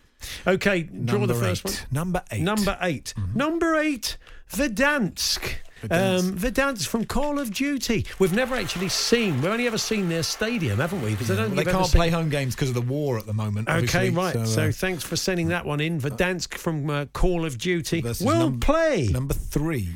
[0.46, 1.86] Okay, draw Number the first eight.
[1.90, 1.94] one.
[2.04, 2.42] Number eight.
[2.44, 2.44] Mm-hmm.
[2.44, 4.16] Number 8 Number eight.
[4.50, 5.54] Verdansk.
[5.90, 8.06] Um, Verdansk from Call of Duty.
[8.20, 9.36] We've never actually seen.
[9.42, 11.10] We've only ever seen their stadium, haven't we?
[11.10, 11.56] Because I don't.
[11.56, 13.68] Well, they can't seen- play home games because of the war at the moment.
[13.68, 14.46] Okay, right.
[14.46, 16.00] So, uh, thanks for sending that one in.
[16.00, 18.00] Verdansk from uh, Call of Duty.
[18.20, 19.08] We'll num- play.
[19.10, 19.88] number three.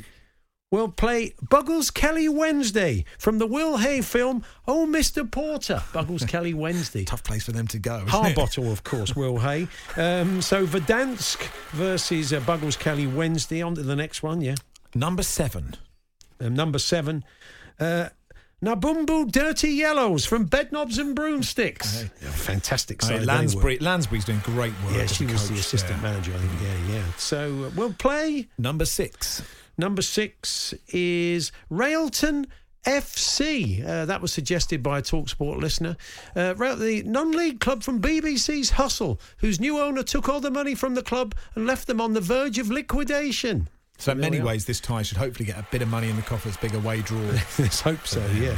[0.69, 5.29] We'll play Buggleskelly Wednesday from the Will Hay film Oh Mr.
[5.29, 5.81] Porter.
[5.93, 7.05] Buggles Kelly Wednesday.
[7.05, 7.97] Tough place for them to go.
[7.97, 8.09] isn't?
[8.09, 9.69] Harbottle, of course, Will Hay.
[9.95, 13.61] Um, so Verdansk versus uh, Buggleskelly Wednesday.
[13.61, 14.55] On to the next one, yeah.
[14.93, 15.75] Number seven.
[16.41, 17.23] Um, number seven.
[17.79, 18.09] Uh,
[18.63, 22.01] Naboombu Dirty Yellows from Bedknobs and Broomsticks.
[22.21, 23.77] Yeah, fantastic I side mean, they Lansbury.
[23.77, 24.95] Lansbury's doing great work.
[24.95, 26.11] Yeah, she a was the assistant there.
[26.11, 26.61] manager, I think.
[26.89, 27.03] Yeah, yeah.
[27.17, 28.47] So uh, we'll play.
[28.57, 29.43] Number six.
[29.77, 32.47] Number six is Railton
[32.83, 33.85] FC.
[33.85, 35.95] Uh, that was suggested by a Talksport listener.
[36.35, 40.95] Uh, the non-league club from BBC's Hustle, whose new owner took all the money from
[40.95, 43.67] the club and left them on the verge of liquidation.
[43.97, 46.21] So in many ways, this tie should hopefully get a bit of money in the
[46.21, 47.19] coffers, bigger away draw.
[47.59, 48.25] Let's hope so.
[48.27, 48.55] Yeah.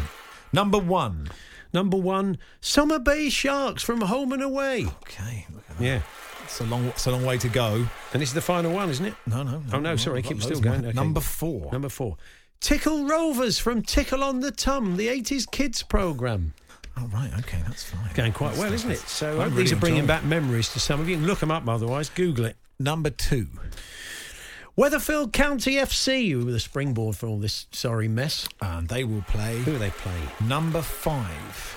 [0.52, 1.30] Number one.
[1.71, 4.86] Number one, Summer Bay Sharks from Home and Away.
[5.04, 5.84] Okay, look at that.
[5.84, 6.02] Yeah.
[6.43, 7.86] It's a long, it's a long way to go.
[8.12, 9.13] And this is the final one, isn't it?
[9.28, 9.62] No, no.
[9.71, 10.86] Oh, no, sorry, I've keep still loads going.
[10.86, 10.93] Okay.
[10.95, 11.71] Number four.
[11.71, 12.17] Number four,
[12.60, 16.54] Tickle Rovers from Tickle on the Tum, the 80s kids programme.
[16.97, 17.32] Oh, right.
[17.39, 18.10] Okay, that's fine.
[18.15, 18.95] Going quite That's- well, isn't it?
[18.95, 21.15] that's- So I uh, really these are bringing back memories to some of you.
[21.15, 22.10] You can look them up otherwise.
[22.10, 22.58] Google it.
[22.80, 23.47] Number two.
[24.79, 28.47] Weatherfield County FC, who were the springboard for all this sorry mess.
[28.61, 30.29] And they will play Who are they playing?
[30.47, 31.75] number five.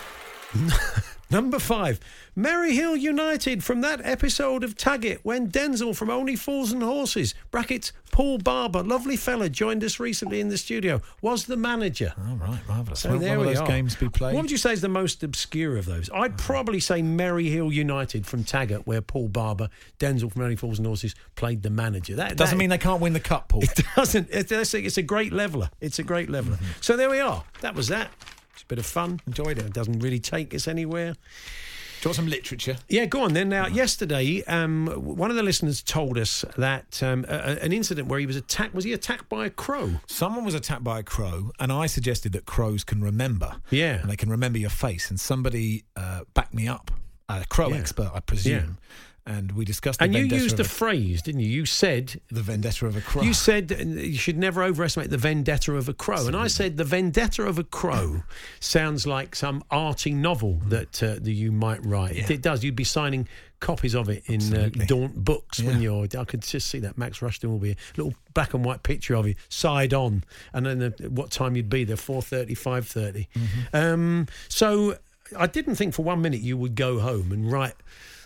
[1.33, 1.99] Number five,
[2.37, 7.35] Merry Hill United from that episode of Taggart when Denzel from Only Fools and Horses,
[7.51, 12.12] brackets, Paul Barber, lovely fella, joined us recently in the studio, was the manager.
[12.29, 13.01] All right, marvellous.
[13.01, 13.66] So Won't there one we of those are.
[13.66, 14.35] games be played?
[14.35, 16.11] What would you say is the most obscure of those?
[16.12, 20.79] I'd probably say Merry Hill United from Taggart, where Paul Barber, Denzel from Only Fools
[20.79, 22.16] and Horses, played the manager.
[22.16, 23.62] That Doesn't that- mean they can't win the cup, Paul.
[23.64, 24.29] it doesn't.
[24.31, 25.71] It's, it's a- great leveler.
[25.81, 26.57] It's a great leveler.
[26.57, 26.66] Mm-hmm.
[26.83, 27.42] So there we are.
[27.62, 28.11] That was that.
[28.54, 29.20] It's a bit of fun.
[29.26, 29.66] Enjoyed it.
[29.66, 31.12] It doesn't really take us anywhere.
[31.12, 32.76] Do you want some literature?
[32.88, 33.48] Yeah, go on then.
[33.48, 38.08] Now, yesterday, um, one of the listeners told us that um, a, a- an incident
[38.08, 38.74] where he was attacked.
[38.74, 40.00] Was he attacked by a crow?
[40.08, 43.56] Someone was attacked by a crow, and I suggested that crows can remember.
[43.70, 44.00] Yeah.
[44.00, 45.10] And they can remember your face.
[45.10, 46.90] And somebody uh, backed me up,
[47.28, 47.76] a crow Yeah.
[47.76, 48.78] expert, I presume.
[49.24, 51.48] And we discussed the And you used of a phrase, didn't you?
[51.48, 53.22] You said the vendetta of a crow.
[53.22, 56.85] You said you should never overestimate the vendetta of a crow, and I said the
[56.85, 58.24] vendetta of a crow
[58.61, 62.16] sounds like some arty novel that uh, that you might write.
[62.16, 62.35] If Yeah.
[62.35, 63.28] it does, you'd be signing
[63.61, 64.70] copies of it in uh.
[64.87, 66.08] Daunt books when you're.
[66.18, 69.14] I could just see that Max Rushton will be a little black and white picture
[69.14, 73.28] of you side on, and then the, what time you'd be there 4.30, 5.30.
[73.28, 73.76] Mm-hmm.
[73.76, 74.96] Um, so
[75.38, 77.74] I didn't think for one minute you would go home and write.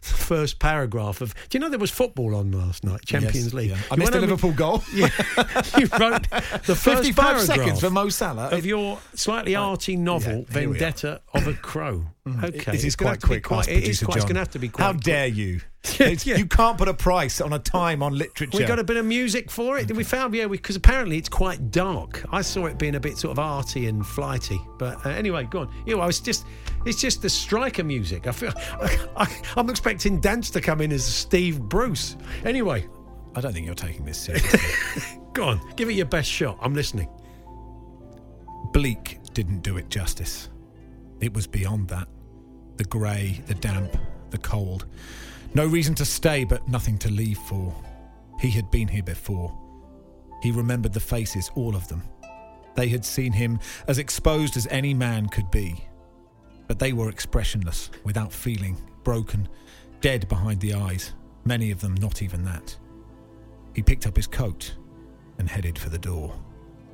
[0.09, 1.35] The first paragraph of.
[1.49, 3.71] Do you know there was football on last night, Champions Yes, League?
[3.71, 3.77] yeah.
[3.91, 4.83] I You missed over- Liverpool goal.
[4.95, 5.09] yeah,
[5.79, 6.41] you wrote the
[6.77, 8.49] first 55 paragraph seconds for Mo Salah.
[8.51, 10.79] of your slightly arty novel, yeah, here we are.
[10.79, 12.07] Vendetta of a Crow.
[12.27, 13.43] Okay, It is It's quite have to be quick.
[13.45, 14.17] Quite, it is quite.
[14.17, 14.85] It's going to have to be quite.
[14.85, 15.05] How quick.
[15.05, 15.61] dare you?
[16.01, 18.59] Yeah, You can't put a price on a time on literature.
[18.59, 19.91] We got a bit of music for it.
[19.95, 22.25] We found, yeah, because apparently it's quite dark.
[22.33, 24.61] I saw it being a bit sort of arty and flighty.
[24.79, 25.75] But uh, anyway, go on.
[25.87, 26.45] You know, it's just,
[26.85, 28.27] it's just the striker music.
[28.27, 28.53] I feel,
[29.17, 32.17] I, I'm expecting Dance to come in as Steve Bruce.
[32.45, 32.89] Anyway,
[33.37, 34.59] I don't think you're taking this seriously.
[35.35, 36.59] go on, give it your best shot.
[36.61, 37.09] I'm listening.
[38.73, 40.51] Bleak didn't do it justice.
[41.21, 42.09] It was beyond that.
[42.77, 43.97] The grey, the damp,
[44.31, 44.87] the cold.
[45.55, 47.75] No reason to stay, but nothing to leave for.
[48.41, 49.57] He had been here before.
[50.43, 52.03] He remembered the faces, all of them.
[52.75, 53.59] They had seen him
[53.89, 55.87] as exposed as any man could be.
[56.69, 59.49] But they were expressionless, without feeling, broken,
[60.01, 62.77] dead behind the eyes, many of them not even that.
[63.75, 64.75] He picked up his coat
[65.39, 66.35] and headed for the door.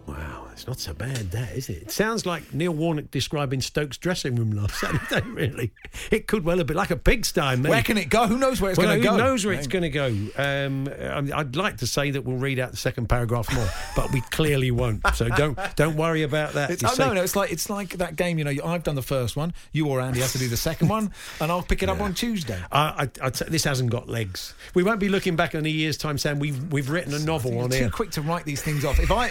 [0.06, 1.82] Wow, it's not so bad, that is it?
[1.82, 5.26] It sounds like Neil Warnock describing Stokes' dressing room last Saturday.
[5.32, 5.72] Really,
[6.10, 7.40] it could well have been like a pigsty.
[7.56, 7.70] Mate.
[7.70, 8.26] Where can it go?
[8.26, 9.12] Who knows where it's well, going to go?
[9.12, 10.06] who knows where it's going to go?
[10.06, 14.12] Um, I- I'd like to say that we'll read out the second paragraph more, but
[14.12, 15.00] we clearly won't.
[15.14, 16.70] So don't don't worry about that.
[16.70, 18.38] It's, oh, see- no, no, it's like it's like that game.
[18.38, 19.54] You know, I've done the first one.
[19.72, 22.12] You or Andy has to do the second one, and I'll pick it up on
[22.14, 22.60] Tuesday.
[22.70, 24.54] I, I, I'd say this hasn't got legs.
[24.74, 27.58] We won't be looking back in a year's time saying we've we've written a novel
[27.60, 27.90] on too here.
[27.90, 28.98] quick to write these things off.
[28.98, 29.30] If I,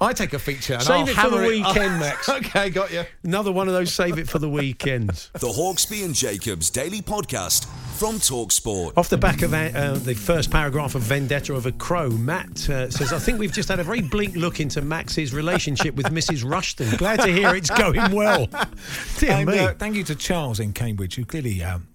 [0.00, 2.28] I take a feature and Save I'll it for the weekend, Max.
[2.28, 3.04] okay, got you.
[3.22, 5.30] Another one of those save it for the weekends.
[5.34, 7.66] The Hawksbee and Jacobs Daily Podcast
[7.98, 8.96] from Talksport.
[8.96, 12.90] Off the back of uh, the first paragraph of Vendetta of a Crow, Matt uh,
[12.90, 16.48] says, I think we've just had a very bleak look into Max's relationship with Mrs.
[16.48, 16.90] Rushton.
[16.96, 18.46] Glad to hear it's going well.
[19.18, 19.58] Dear And, me.
[19.58, 21.86] uh, thank you to Charles in Cambridge, who clearly um,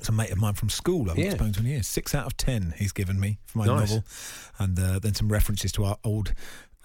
[0.00, 1.10] is a mate of mine from school.
[1.10, 1.28] I've Yeah.
[1.30, 1.86] not spoken to him years.
[1.86, 3.90] Six out of ten he's given me for my Nice.
[3.90, 4.04] novel,
[4.58, 6.34] and uh, then some references to our old.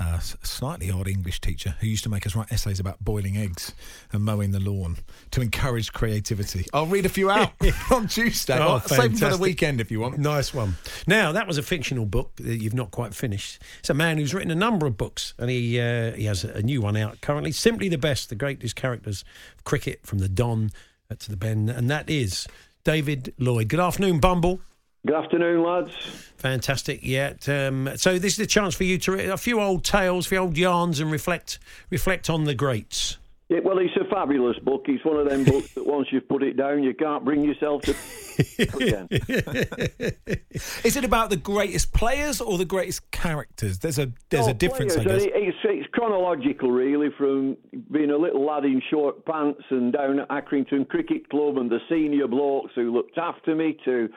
[0.02, 3.76] Uh, slightly odd English teacher who used to make us write essays about boiling eggs
[4.12, 4.98] and mowing the lawn
[5.30, 6.66] to encourage creativity.
[6.74, 7.54] I'll read a few out
[7.92, 8.58] on Tuesday.
[8.60, 10.18] Oh, save them for the weekend if you want.
[10.18, 10.76] Nice one.
[11.06, 13.62] Now that was a fictional book that you've not quite finished.
[13.80, 16.64] It's a man who's written a number of books, and he uh, he has a
[16.64, 17.52] new one out currently.
[17.52, 19.24] Simply the best, the greatest characters
[19.56, 20.72] of cricket from the Don
[21.12, 22.48] uh, to the Ben, and that is
[22.84, 23.68] David Lloyd.
[23.68, 24.62] Good afternoon, Bumble.
[25.06, 25.94] Good afternoon, lads.
[26.38, 27.00] Fantastic.
[27.02, 27.34] Yeah.
[27.48, 30.30] Um, so this is a chance for you to read a few old tales, a
[30.30, 31.58] few old yarns, and reflect
[31.90, 33.18] reflect on the greats.
[33.50, 34.86] Yeah, well, it's a fabulous book.
[34.88, 37.82] It's one of them books that once you've put it down, you can't bring yourself
[37.82, 37.92] to
[38.60, 39.08] again.
[40.86, 43.80] Is it about the greatest players or the greatest characters?
[43.80, 47.58] There's a there's Oh, a difference, I players, It's, it's chronological, really, from
[47.92, 51.80] being a little lad in short pants and down at Accrington Cricket Club and the
[51.90, 54.08] senior blokes who looked after me to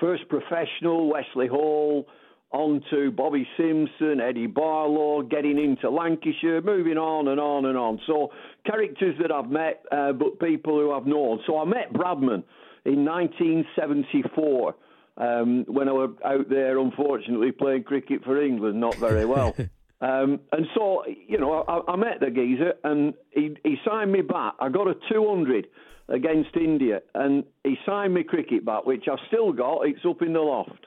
[0.00, 2.06] first professional Wesley Hall,
[2.54, 8.00] on to Bobby Simpson, Eddie Barlow, getting into Lancashire, moving on and on and on.
[8.06, 8.30] So
[8.64, 11.40] characters that I've met, uh, but people who I've known.
[11.48, 12.44] So I met Bradman
[12.84, 14.74] in 1974
[15.16, 19.54] um, when I was out there, unfortunately, playing cricket for England, not very well.
[20.00, 24.20] um, and so, you know, I, I met the geezer and he, he signed me
[24.20, 24.54] back.
[24.60, 25.66] I got a 200
[26.08, 29.82] against India and he signed me cricket bat, which I've still got.
[29.86, 30.86] It's up in the loft.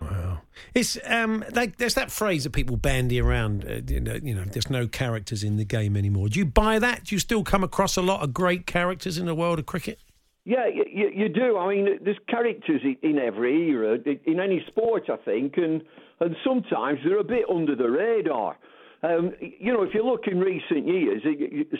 [0.00, 0.40] Wow,
[0.74, 3.64] it's um, like there's that phrase that people bandy around.
[3.64, 6.28] Uh, you, know, you know, there's no characters in the game anymore.
[6.28, 7.04] Do you buy that?
[7.04, 9.98] Do you still come across a lot of great characters in the world of cricket?
[10.46, 11.58] Yeah, you, you do.
[11.58, 15.82] I mean, there's characters in every era, in any sport, I think, and
[16.20, 18.58] and sometimes they're a bit under the radar.
[19.02, 21.22] Um, you know, if you look in recent years,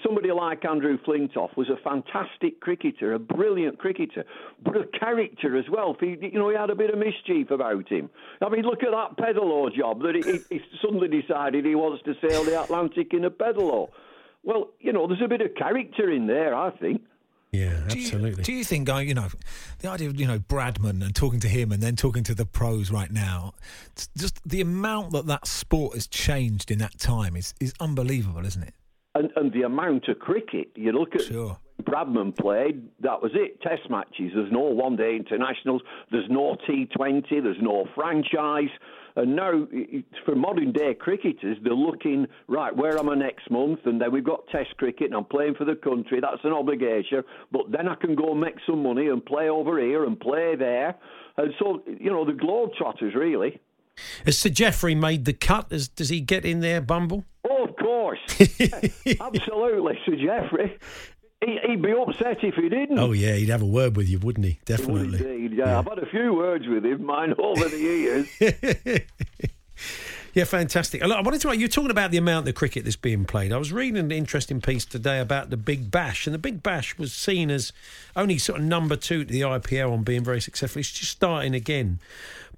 [0.02, 4.24] somebody like Andrew Flintoff was a fantastic cricketer, a brilliant cricketer,
[4.64, 5.94] but a character as well.
[6.00, 8.08] He, You know, he had a bit of mischief about him.
[8.40, 12.14] I mean, look at that pedalo job that he, he suddenly decided he wants to
[12.26, 13.90] sail the Atlantic in a pedalo.
[14.42, 17.02] Well, you know, there's a bit of character in there, I think.
[17.52, 18.30] Yeah, absolutely.
[18.30, 19.28] Do you, do you think, uh, you know,
[19.80, 22.46] the idea of, you know, Bradman and talking to him and then talking to the
[22.46, 23.54] pros right now,
[24.16, 28.62] just the amount that that sport has changed in that time is, is unbelievable, isn't
[28.62, 28.74] it?
[29.16, 31.58] And, and the amount of cricket, you look at sure.
[31.82, 33.60] Bradman played, that was it.
[33.62, 34.30] Test matches.
[34.34, 35.82] There's no one day internationals.
[36.12, 37.42] There's no T20.
[37.42, 38.68] There's no franchise.
[39.20, 39.66] Uh, and now,
[40.24, 43.80] for modern day cricketers, they're looking, right, where am I next month?
[43.84, 46.20] And then we've got Test cricket and I'm playing for the country.
[46.20, 47.22] That's an obligation.
[47.52, 50.54] But then I can go and make some money and play over here and play
[50.56, 50.96] there.
[51.36, 53.60] And so, you know, the Globetrotters, really.
[54.24, 55.68] Has Sir Geoffrey made the cut?
[55.68, 57.24] does he get in there, Bumble?
[57.48, 58.18] Oh, of course.
[59.20, 60.78] absolutely, Sir Geoffrey.
[61.42, 62.98] He'd be upset if he didn't.
[62.98, 64.58] Oh yeah, he'd have a word with you, wouldn't he?
[64.66, 65.18] Definitely.
[65.18, 65.58] He indeed.
[65.58, 65.66] Yeah.
[65.66, 65.78] yeah.
[65.78, 68.28] I've had a few words with him, mine over the years.
[70.32, 71.02] Yeah, fantastic.
[71.02, 71.56] I wanted to.
[71.56, 73.52] You're talking about the amount of cricket that's being played.
[73.52, 76.96] I was reading an interesting piece today about the Big Bash, and the Big Bash
[76.96, 77.72] was seen as
[78.14, 80.78] only sort of number two to the IPL on being very successful.
[80.78, 81.98] It's just starting again.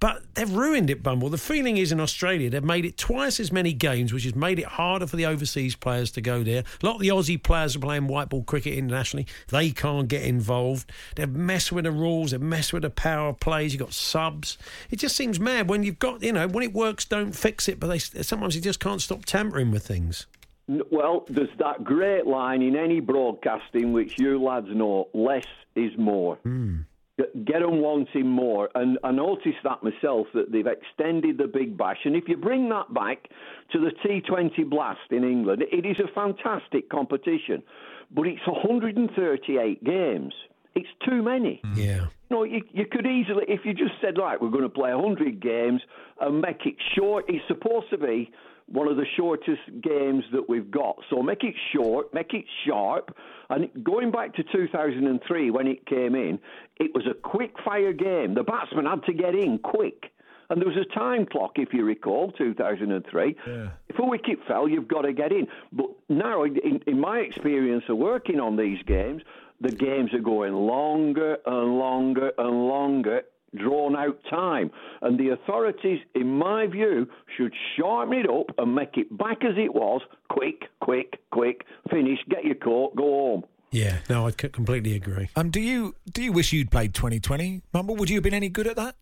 [0.02, 1.28] But they've ruined it, Bumble.
[1.28, 4.58] The feeling is in Australia, they've made it twice as many games, which has made
[4.58, 6.64] it harder for the overseas players to go there.
[6.82, 9.28] A lot of the Aussie players are playing white ball cricket internationally.
[9.50, 10.90] They can't get involved.
[11.14, 13.74] They've messed with the rules, they've messed with the power plays.
[13.74, 14.58] You've got subs.
[14.90, 17.78] It just seems mad when you've got, you know, when it works, don't fix it.
[17.78, 20.26] But they sometimes you just can't stop tampering with things.
[20.66, 26.38] Well, there's that great line in any broadcasting which you lads know less is more.
[26.44, 26.86] Mm
[27.18, 28.68] get them wanting more.
[28.74, 31.98] And I noticed that myself that they've extended the Big Bash.
[32.04, 33.28] And if you bring that back
[33.72, 37.62] to the T20 Blast in England, it is a fantastic competition,
[38.10, 40.34] but it's 138 games.
[40.74, 41.60] It's too many.
[41.64, 41.76] Mm.
[41.76, 42.06] Yeah.
[42.30, 44.94] You know, you, you could easily, if you just said, like, we're going to play
[44.94, 45.82] 100 games
[46.18, 48.30] and make it short, it's supposed to be
[48.66, 50.96] one of the shortest games that we've got.
[51.10, 53.16] So make it short, make it sharp.
[53.50, 56.38] And going back to 2003 when it came in,
[56.78, 58.34] it was a quick fire game.
[58.34, 60.12] The batsman had to get in quick.
[60.48, 63.36] And there was a time clock, if you recall, 2003.
[63.46, 63.70] Yeah.
[63.88, 65.46] If a wicket fell, you've got to get in.
[65.72, 69.22] But now, in, in my experience of working on these games,
[69.62, 73.22] the games are going longer and longer and longer
[73.56, 74.70] drawn out time.
[75.00, 79.54] And the authorities, in my view, should sharpen it up and make it back as
[79.56, 83.44] it was quick, quick, quick, finish, get your coat, go home.
[83.70, 85.30] Yeah, no, I completely agree.
[85.34, 87.96] Um, do you do you wish you'd played 2020, Bumble?
[87.96, 88.96] Would you have been any good at that?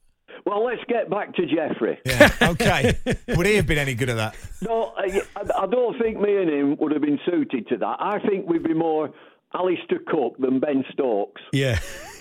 [0.47, 1.99] Well, let's get back to Geoffrey.
[2.05, 2.97] Yeah, okay.
[3.37, 4.37] would he have been any good at that?
[4.63, 7.97] No, I, I don't think me and him would have been suited to that.
[7.99, 9.13] I think we'd be more
[9.55, 11.43] Alastair Cook than Ben Stokes.
[11.53, 11.79] Yeah.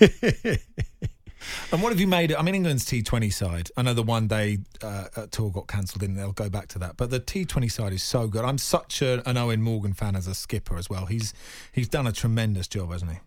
[1.72, 2.30] And what have you made?
[2.30, 2.38] It?
[2.38, 3.70] I mean, England's T20 side.
[3.76, 6.96] I know the one day uh, tour got cancelled, and they'll go back to that.
[6.96, 8.44] But the T20 side is so good.
[8.44, 11.06] I'm such a, an Eoin Morgan fan as a skipper as well.
[11.06, 11.32] He's
[11.72, 13.18] he's done a tremendous job, hasn't he?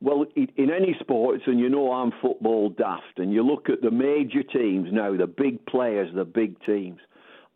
[0.00, 3.90] Well, in any sports, and you know I'm football daft, and you look at the
[3.90, 7.00] major teams now, the big players, the big teams.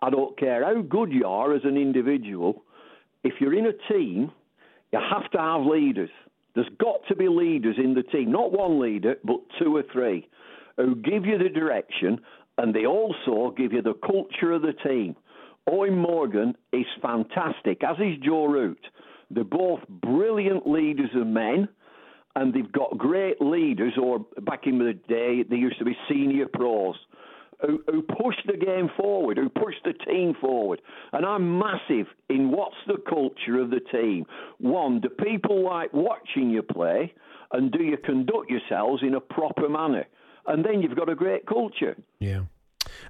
[0.00, 2.64] I don't care how good you are as an individual.
[3.22, 4.32] If you're in a team,
[4.92, 6.10] you have to have leaders.
[6.54, 10.28] There's got to be leaders in the team, not one leader, but two or three,
[10.76, 12.20] who give you the direction
[12.58, 15.16] and they also give you the culture of the team.
[15.68, 18.80] Eoin Morgan is fantastic, as is Joe Root.
[19.30, 21.68] They're both brilliant leaders of men,
[22.34, 26.46] and they've got great leaders, or back in the day, they used to be senior
[26.52, 26.96] pros
[27.64, 30.80] who, who push the game forward, who push the team forward.
[31.12, 34.26] And I'm massive in what's the culture of the team.
[34.58, 37.12] One, do people like watching you play?
[37.52, 40.06] And do you conduct yourselves in a proper manner?
[40.46, 41.96] And then you've got a great culture.
[42.18, 42.42] Yeah.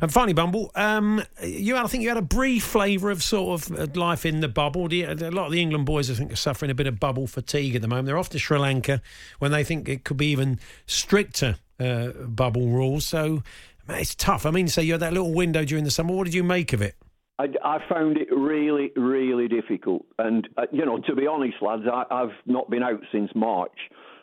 [0.01, 3.79] And finally, Bumble, um, you I think you had a brief flavour of sort of
[3.79, 4.93] uh, life in the bubble.
[4.93, 7.27] You, a lot of the England boys, I think, are suffering a bit of bubble
[7.27, 8.07] fatigue at the moment.
[8.07, 9.01] They're off to Sri Lanka
[9.39, 13.07] when they think it could be even stricter uh, bubble rules.
[13.07, 13.43] So
[13.89, 14.47] it's tough.
[14.47, 16.15] I mean, say you had that little window during the summer.
[16.15, 16.95] What did you make of it?
[17.39, 20.05] I, I found it really, really difficult.
[20.19, 23.77] And, uh, you know, to be honest, lads, I, I've not been out since March.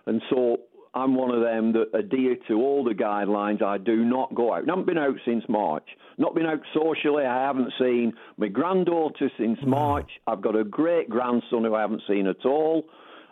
[0.05, 0.57] And so
[0.93, 3.61] I'm one of them that adhere to all the guidelines.
[3.61, 4.63] I do not go out.
[4.63, 5.87] I haven't been out since March.
[6.17, 7.25] Not been out socially.
[7.25, 10.09] I haven't seen my granddaughter since March.
[10.27, 12.85] I've got a great grandson who I haven't seen at all.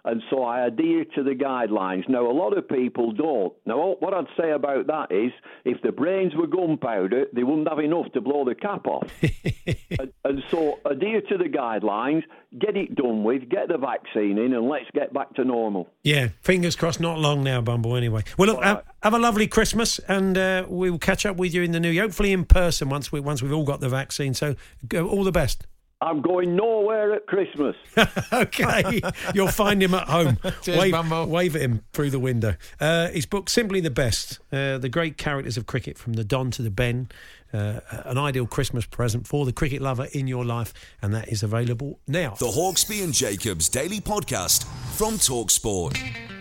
[0.07, 2.07] And so I adhere to the guidelines.
[2.07, 3.53] Now, a lot of people don't.
[3.65, 5.33] Now, what I'd say about that is
[5.65, 9.11] if the brains were gunpowder, they wouldn't have enough to blow the cap off.
[9.99, 12.23] and, and so adhere to the guidelines,
[12.57, 15.89] get it done with, get the vaccine in, and let's get back to normal.
[16.03, 17.01] Yeah, fingers crossed.
[17.01, 17.97] Not long now, Bumble.
[17.97, 21.53] Anyway, well, look, have, have a lovely Christmas, and uh, we will catch up with
[21.53, 23.89] you in the new year, hopefully in person once we once we've all got the
[23.89, 24.33] vaccine.
[24.33, 24.55] So,
[24.87, 25.67] go, all the best.
[25.99, 27.75] I'm going nowhere at Christmas.
[28.33, 29.01] okay,
[29.33, 30.37] you'll find him at home.
[30.61, 31.25] Cheers, wave, Bumble.
[31.25, 32.55] wave at him through the window.
[32.79, 36.51] Uh, his book, Simply the Best, uh, the great characters of cricket from the Don
[36.51, 37.09] to the Ben,
[37.51, 40.71] uh, an ideal Christmas present for the cricket lover in your life,
[41.01, 42.35] and that is available now.
[42.35, 46.36] The Hawksbee and Jacobs Daily Podcast from Talksport.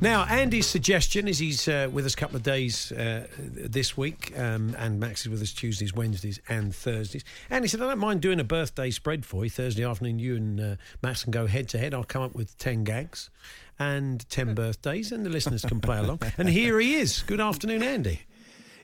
[0.00, 4.32] Now, Andy's suggestion is he's uh, with us a couple of days uh, this week,
[4.38, 7.24] um, and Max is with us Tuesdays, Wednesdays, and Thursdays.
[7.48, 9.50] And he said, I don't mind doing a birthday spread for you.
[9.50, 11.94] Thursday afternoon, you and uh, Max can go head to head.
[11.94, 13.30] I'll come up with 10 gags
[13.78, 16.20] and 10 birthdays, and the listeners can play along.
[16.38, 17.22] And here he is.
[17.22, 18.20] Good afternoon, Andy.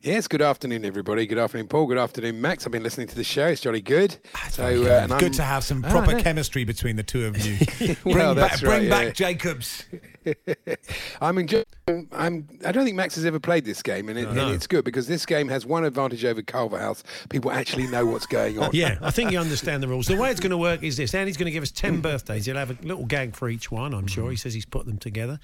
[0.03, 1.27] Yes, good afternoon, everybody.
[1.27, 1.85] Good afternoon, Paul.
[1.85, 2.65] Good afternoon, Max.
[2.65, 3.49] I've been listening to the show.
[3.49, 4.17] It's jolly good.
[4.49, 4.69] So, uh,
[5.03, 6.23] and Good I'm- to have some Oh, proper no.
[6.23, 7.59] chemistry between the two of you.
[8.05, 9.15] Well, bring that's back, bring right, back.
[9.15, 9.85] Jacobs.
[11.21, 11.65] I'm enjoying.
[12.13, 12.49] I'm.
[12.65, 15.07] I don't think Max has ever played this game, and, it, and it's good because
[15.07, 17.03] this game has one advantage over Culverhouse.
[17.29, 18.71] People actually know what's going on.
[18.73, 20.07] Yeah, I think you understand the rules.
[20.07, 22.47] The way it's going to work is this: Andy's going to give us ten birthdays.
[22.47, 23.95] He'll have a little gag for each one.
[23.95, 24.31] I'm sure.
[24.31, 25.41] He says he's put them together,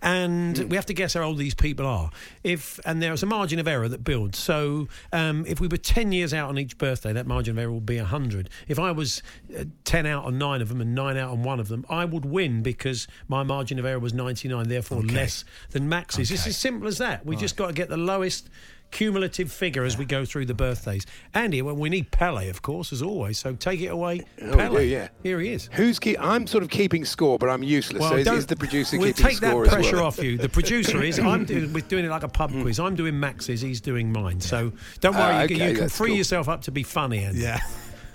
[0.00, 2.10] and we have to guess how old these people are.
[2.44, 4.38] If and there's a margin of error that builds.
[4.38, 7.72] So um, if we were ten years out on each birthday, that margin of error
[7.72, 8.48] would be hundred.
[8.68, 9.22] If I was
[9.58, 12.04] uh, ten out on nine of them and nine out on one of them, I
[12.04, 16.30] would win because my margin of error was 99, therefore less than Max's.
[16.30, 16.50] It's Okay.
[16.50, 17.24] as simple as that.
[17.26, 18.48] We just got to get the lowest
[18.90, 21.06] cumulative figure as we go through the birthdays.
[21.32, 23.38] Andy, well, we need Pele, of course, as always.
[23.38, 24.80] So take it away, Oh, Pele.
[24.82, 25.08] do, yeah.
[25.22, 25.68] Here he is.
[25.74, 26.16] Who's keep?
[26.20, 28.02] I'm sort of keeping score, but I'm useless.
[28.08, 30.06] so is, is the producer we'll keeping take score that as pressure well?
[30.06, 30.38] off you.
[30.38, 31.18] The producer is.
[31.20, 32.80] I'm doing, we're doing it like a pub quiz.
[32.80, 33.60] I'm doing Max's.
[33.60, 34.40] He's doing mine.
[34.40, 35.22] So don't worry.
[35.34, 36.16] Ah, you, can- okay, you can free cool.
[36.18, 37.42] yourself up to be funny, Andy.
[37.42, 37.60] Yeah.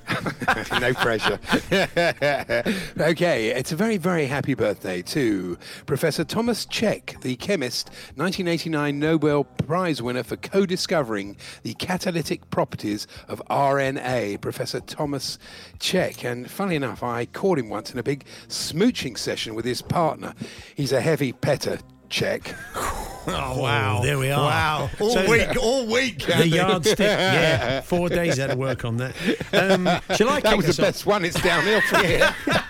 [0.80, 1.40] no pressure.
[3.00, 9.44] okay, it's a very, very happy birthday to Professor Thomas Cech, the chemist, 1989 Nobel
[9.44, 14.42] Prize winner for co discovering the catalytic properties of RNA.
[14.42, 15.38] Professor Thomas
[15.80, 16.30] Cech.
[16.30, 20.34] And funnily enough, I caught him once in a big smooching session with his partner.
[20.76, 21.80] He's a heavy petter.
[22.10, 22.54] Check.
[23.38, 24.02] Oh, wow.
[24.04, 24.44] There we are.
[24.46, 24.90] Wow.
[25.00, 26.20] All So- week, all week.
[26.26, 27.82] The yardstick, yeah.
[27.82, 29.16] Four days had to work on that.
[29.54, 30.88] Um, shall I That kick was us the off?
[30.90, 31.26] best one.
[31.26, 32.36] It's downhill from here.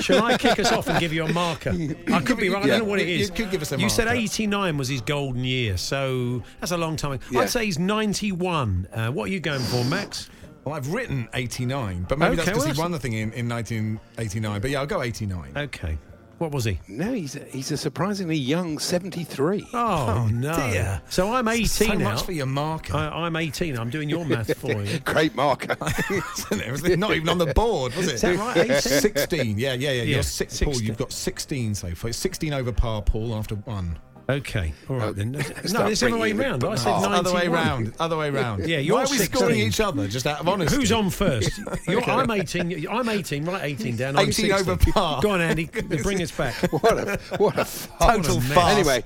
[0.00, 1.70] Shall I kick us off and give you a marker?
[2.12, 2.62] I could be right.
[2.62, 5.00] I don't know what it You- could give us a You said 89 was his
[5.00, 7.20] golden year, so that's a long time.
[7.30, 7.40] Yeah.
[7.40, 8.88] I'd say he's 91.
[8.92, 10.28] Uh, what are you going for, Max?
[10.64, 13.32] Well, I've written 89, but maybe Okay, that's because well, he won the thing in,
[13.32, 14.60] in 1989.
[14.60, 15.52] But yeah, I'll go 89.
[15.56, 15.98] Okay.
[16.42, 16.80] What was he?
[16.88, 19.64] No, he's a, he's a surprisingly young 73.
[19.72, 19.76] Oh,
[20.08, 20.56] oh no.
[20.56, 21.00] dear.
[21.08, 21.98] So I'm 18 so now.
[21.98, 22.96] much for your marker.
[22.96, 23.78] I, I'm 18.
[23.78, 24.98] I'm doing your math for you.
[25.04, 25.76] Great marker.
[26.10, 26.66] Isn't it?
[26.66, 28.14] It was not even on the board, was it?
[28.14, 28.80] Is that right, 18?
[28.80, 29.56] 16.
[29.56, 29.92] Yeah, yeah, yeah.
[29.92, 30.72] Yeah, You're six, Paul.
[30.72, 30.88] 16.
[30.88, 32.12] You've got 16 so far.
[32.12, 33.96] 16 over par, Paul, after one.
[34.28, 34.72] Okay.
[34.88, 35.32] All right Oh, then.
[35.32, 36.62] No, start it's the other way bringing it round.
[36.62, 36.70] back.
[36.70, 37.14] I said Oh, 91.
[37.14, 37.92] Other way round.
[37.98, 38.66] Other way round.
[38.66, 39.36] Yeah, you're Why are we 16.
[39.38, 40.76] scoring each other just out of honesty?
[40.76, 41.50] Who's on first?
[41.88, 42.86] You're, I'm 18.
[42.88, 43.44] I'm 18.
[43.44, 44.16] Right, 18 down.
[44.16, 44.52] I'm 18 16.
[44.52, 45.22] over par.
[45.22, 45.64] Go on, Andy.
[46.02, 46.54] Bring us back.
[46.72, 47.64] What a what a.
[47.98, 48.72] Total farce.
[48.74, 49.04] Anyway,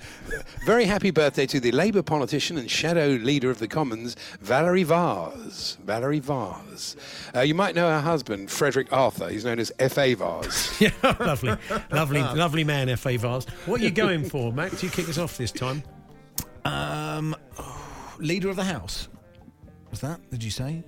[0.66, 5.78] very happy birthday to the Labour politician and shadow leader of the Commons, Valerie Vaz.
[5.84, 6.96] Valerie Vaz.
[7.34, 9.28] Uh, you might know her husband, Frederick Arthur.
[9.28, 10.14] He's known as F.A.
[10.14, 10.74] Vars.
[10.80, 10.90] Yeah,
[11.20, 11.56] lovely,
[11.90, 13.16] lovely, lovely man, F.A.
[13.16, 13.46] Vars.
[13.66, 14.82] What are you going for, Max?
[14.82, 15.82] You kick us off this time.
[16.64, 17.36] Um,
[18.18, 19.09] leader of the House.
[19.90, 20.20] Was that?
[20.30, 20.82] Did you say?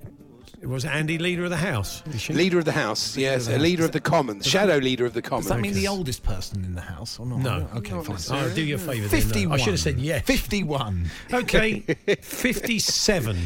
[0.61, 2.03] It Was Andy leader of the House?
[2.29, 5.47] Leader of the House, yes, a leader of the Commons, shadow leader of the Commons.
[5.47, 7.39] Does that mean the oldest person in the House or not?
[7.39, 7.69] No.
[7.77, 8.17] Okay, fine.
[8.31, 9.07] Oh, do your favour.
[9.07, 9.25] then, no.
[9.27, 9.51] 51.
[9.53, 10.25] I should have said yes.
[10.25, 11.09] 51.
[11.33, 11.79] Okay,
[12.21, 13.37] 57.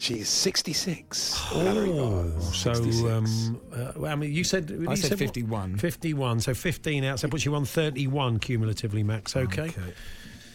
[0.00, 1.36] She's 66.
[1.52, 5.18] Oh, so um, uh, well, I mean, you said you I said what?
[5.18, 5.76] 51.
[5.76, 6.40] 51.
[6.40, 7.20] So 15 out.
[7.20, 9.36] So puts you on 31 cumulatively, Max.
[9.36, 9.70] Okay.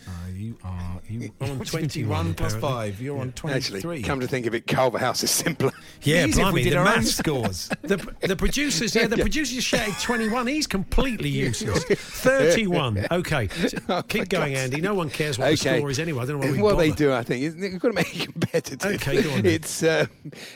[0.08, 2.92] Uh, you are you I'm on 21, 21 plus apparently.
[2.92, 3.02] 5.
[3.02, 3.78] You're on 23.
[3.80, 5.72] Actually, come to think of it, Culverhouse is simpler.
[6.04, 7.70] Yeah, Easy if blimey, we did the our own scores.
[7.82, 10.46] The, the producers, yeah, the producers shouted 21.
[10.48, 11.84] He's completely useless.
[11.86, 13.08] 31.
[13.12, 13.50] Okay.
[13.90, 14.60] Oh, Keep going, God.
[14.60, 14.82] Andy.
[14.82, 15.78] No one cares what the Okay.
[15.80, 16.24] score is anyway.
[16.24, 17.44] I don't know why we well, they do, I think.
[17.44, 17.72] Isn't it?
[17.72, 18.86] We've got to make it competitive.
[18.96, 19.46] Okay, go on.
[19.46, 20.06] It's uh,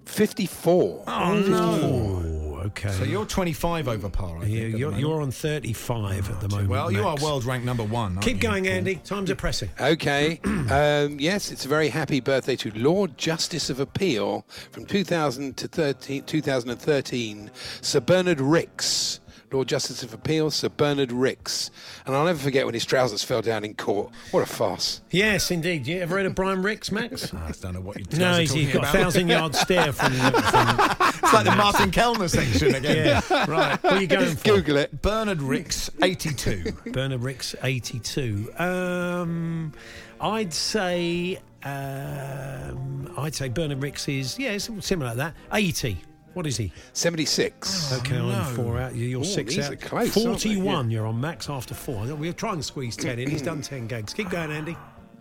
[0.06, 1.04] 54.
[1.06, 2.33] Oh, no.
[2.64, 2.90] Okay.
[2.92, 4.78] So you're 25 over par, I Yeah, think.
[4.78, 6.68] you're, you're on 35 at the moment.
[6.70, 8.12] Well, you are world ranked number one.
[8.12, 8.48] aren't Keep you?
[8.48, 8.96] going, Andy.
[8.96, 9.68] Times are pressing.
[9.80, 10.40] Okay.
[10.44, 15.68] um, yes, it's a very happy birthday to Lord Justice of Appeal from 2000 to
[15.68, 17.50] 13, 2013,
[17.82, 19.20] Sir Bernard Rix.
[19.52, 21.70] Lord Justice of Appeal, Sir Bernard Rix.
[22.06, 24.12] And I'll never forget when his trousers fell down in court.
[24.30, 25.00] What a farce.
[25.10, 25.86] Yes, indeed.
[25.86, 27.32] You ever heard of Brian Rix, Max?
[27.34, 29.54] I don't know what you no, guys are he's, he's talking got a thousand yard
[29.54, 30.12] stare from.
[30.12, 33.22] from It's like the Martin Kelner section again.
[33.30, 33.82] yeah, right.
[33.82, 34.44] What are you going for?
[34.44, 35.02] Google it.
[35.02, 36.72] Bernard Rix, 82.
[36.92, 38.52] Bernard Rix, 82.
[38.58, 39.72] Um,
[40.20, 45.34] I'd say, um, I'd say Bernard Rix is, yeah, it's similar like that.
[45.52, 45.98] 80.
[46.34, 46.72] What is he?
[46.92, 47.92] 76.
[48.00, 48.94] Okay, I'm oh, four out.
[48.94, 49.80] You're Ooh, six these out.
[49.80, 50.54] close, aren't they?
[50.54, 50.90] 41.
[50.90, 52.04] You're on max after four.
[52.14, 53.30] We're trying to squeeze 10 in.
[53.30, 54.12] He's done 10 gags.
[54.12, 54.76] Keep going, Andy.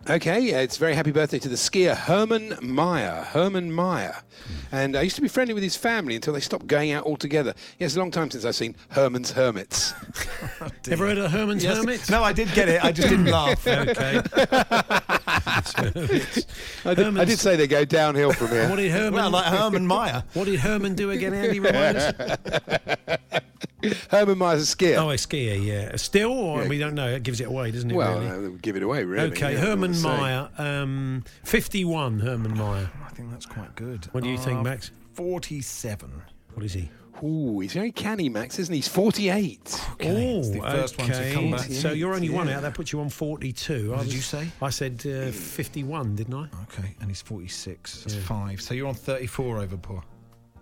[0.10, 3.24] Okay, yeah, it's very happy birthday to the skier Herman Maier.
[3.28, 4.16] Herman Maier.
[4.16, 4.76] Hmm.
[4.76, 7.06] And uh, I used to be friendly with his family until they stopped going out
[7.06, 7.54] altogether.
[7.80, 9.94] Yeah, it's a long time since I've seen Herman's Hermits.
[10.62, 11.78] Oh, Ever heard of Herman's Yes.
[11.78, 12.10] Hermits?
[12.10, 12.84] No, I did get it.
[12.84, 13.66] I just didn't laugh.
[13.68, 14.22] Okay.
[16.86, 18.70] I did, I did say they go downhill from here.
[18.70, 19.14] What did Herman?
[19.14, 20.24] Well, like Herman Maier.
[20.34, 21.60] What did Herman do again, Andy?
[21.60, 22.14] Remind us.
[24.10, 24.98] Herman Maier's a skier.
[24.98, 25.96] Oh, a skier, yeah.
[25.98, 27.08] Still, or we don't know.
[27.10, 27.96] It gives it away, doesn't it?
[27.96, 28.30] well, really?
[28.32, 29.32] uh, we'll give it away, really.
[29.32, 32.20] okay, yeah, Herman what Maier, um, 51.
[32.20, 32.90] Herman Maier.
[33.06, 34.06] I think that's quite good.
[34.14, 34.92] What do you think, Uh, Max?
[35.14, 36.22] 47.
[36.54, 36.90] What is he?
[37.24, 38.80] Ooh, he's very canny, Max, isn't he?
[38.80, 39.82] He's 48.
[39.94, 41.62] Okay, it's the first one to come back.
[41.62, 42.62] So you're only one out.
[42.64, 43.92] That puts you on 42.
[43.92, 44.48] What I did was- you say?
[44.62, 46.48] I said uh, 51, didn't I?
[46.64, 48.04] Okay, and he's 46.
[48.04, 48.22] That's Yeah.
[48.24, 48.62] five.
[48.62, 50.04] So you're on 34 over par.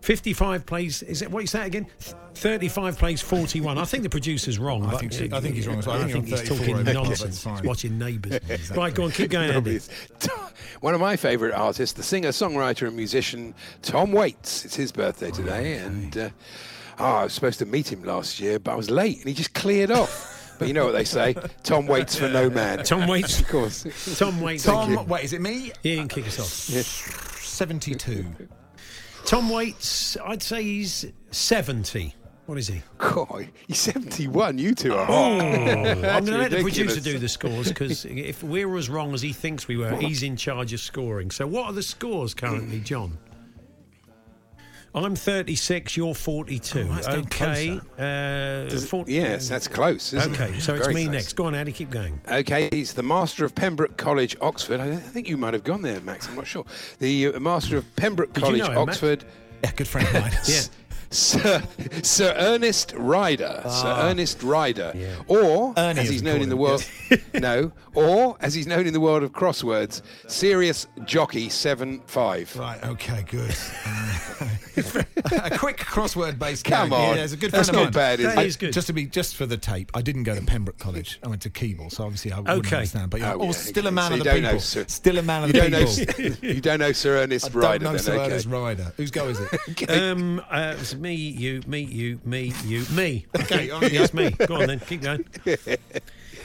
[0.01, 1.03] 55 plays.
[1.03, 1.87] Is it what is that again?
[2.35, 3.77] 35 plays 41.
[3.77, 4.85] I think the producer's wrong.
[4.85, 5.97] I think so- I think he's wrong as well.
[5.97, 7.43] I I think think he's talking nonsense.
[7.43, 8.33] He's watching Neighbours.
[8.49, 8.77] Exactly.
[8.77, 9.79] Right, go on, keep going, Andy.
[10.81, 14.65] One of my favourite artists, the singer, songwriter, and musician Tom Waits.
[14.65, 16.29] It's his birthday today, and uh,
[16.99, 19.33] oh, I was supposed to meet him last year, but I was late, and he
[19.33, 20.37] just cleared off.
[20.61, 21.33] But you know what they say:
[21.63, 22.83] Tom waits for no man.
[22.83, 23.39] Tom Waits.
[23.39, 23.83] of course.
[24.19, 24.63] Tom Waits.
[24.63, 25.71] Tom, wait, is it me?
[25.81, 26.45] Yeah, you can kick us off.
[27.41, 28.23] 72.
[29.25, 32.15] Tom Waits, I'd say he's 70.
[32.47, 32.81] What is he?
[32.97, 34.57] God, he's 71.
[34.57, 35.05] You two are.
[35.09, 35.39] Oh.
[35.39, 39.21] I'm going to let the producer do the scores because if we're as wrong as
[39.21, 41.31] he thinks we were, he's in charge of scoring.
[41.31, 43.17] So, what are the scores currently, John?
[44.93, 46.79] I'm 36, you're 42.
[46.79, 47.79] Oh, that's okay.
[47.97, 50.11] Uh, four- Yes, that's close.
[50.11, 50.61] Isn't Okay, it?
[50.61, 51.13] so it's Very me close.
[51.13, 51.33] next.
[51.37, 52.19] Go on, Andy, keep going.
[52.29, 54.81] Okay, he's the master of Pembroke College, Oxford.
[54.81, 56.27] I think you might have gone there, Max.
[56.27, 56.65] I'm not sure.
[56.99, 58.97] The uh, master of Pembroke Did you College, know him, Max?
[58.97, 59.23] Oxford.
[59.63, 60.31] Yeah, good friend of mine.
[60.47, 60.61] Yeah.
[61.13, 61.61] Sir,
[62.03, 64.09] Sir Ernest Ryder, Ah, Sir.
[64.09, 65.15] Ernest Ryder, Yeah.
[65.27, 66.85] or Ernie, as as he's known in the world,
[67.33, 72.55] no, or as he's known in the world of crosswords, Serious Jockey Seven Five.
[72.55, 73.53] Right, okay, good.
[73.85, 74.47] Uh,
[75.43, 76.99] a quick crossword based Come game.
[76.99, 77.15] on.
[77.17, 78.17] Yeah, it's a good That's friend not of mine.
[78.17, 78.47] bad, is That it?
[78.47, 78.73] is good.
[78.73, 81.19] Just to be just for the tape, I didn't go to Pembroke College.
[81.23, 82.77] I went to Keble, so obviously I wouldn't Okay.
[82.77, 83.09] understand.
[83.09, 83.95] But yeah, Oh, yeah, still a okay.
[83.95, 84.51] man So of you the don't people.
[84.53, 86.23] know Sir- still a man of You the don't people.
[86.41, 86.53] know.
[86.53, 87.83] you don't know Sir Ernest I don't Ryder.
[87.85, 88.25] know then, Sir okay.
[88.31, 88.93] Ernest Ryder.
[88.97, 89.89] Whose go is it?
[89.91, 93.25] Um, uh, it's me, you, me, you, me, you, me.
[93.35, 94.29] Okay, on yes, me.
[94.31, 95.25] Go on then, keep going.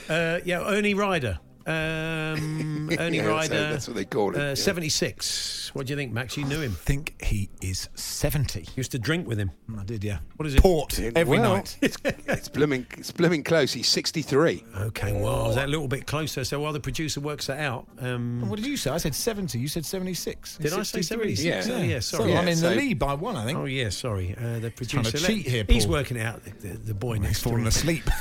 [0.08, 1.38] Uh, yeah, Ernie Ryder.
[1.66, 3.54] Um, Ernie Yeah, so Ryder.
[3.70, 4.54] that's what they call it, Uh, yeah.
[4.54, 5.70] 76.
[5.74, 6.36] What do you think, Max?
[6.36, 6.72] You knew him.
[6.72, 8.66] I think he is 70.
[8.76, 9.50] Used to drink with him.
[9.78, 10.18] I did, yeah.
[10.36, 10.62] What is it?
[10.62, 11.76] Port every Well, night.
[11.82, 12.86] It's blooming.
[12.96, 13.72] It's blooming close.
[13.72, 14.64] He's 63.
[14.76, 16.44] Okay, well, I was that a little bit closer.
[16.44, 18.90] So while the producer works that out, um, What did you say?
[18.90, 19.58] I said 70.
[19.58, 20.58] You said 76.
[20.58, 21.34] Did I say 63.
[21.36, 21.66] 76?
[21.68, 21.74] Yeah.
[21.74, 22.32] Oh, yeah, sorry.
[22.32, 23.58] So I'm in so- the lead by one, I think.
[23.58, 25.18] oh yeah, sorry, uh, the trying producer.
[25.18, 25.92] to cheat here, He's Paul.
[25.94, 27.68] working out the, the, the boy He's next fallen door.
[27.68, 28.04] asleep.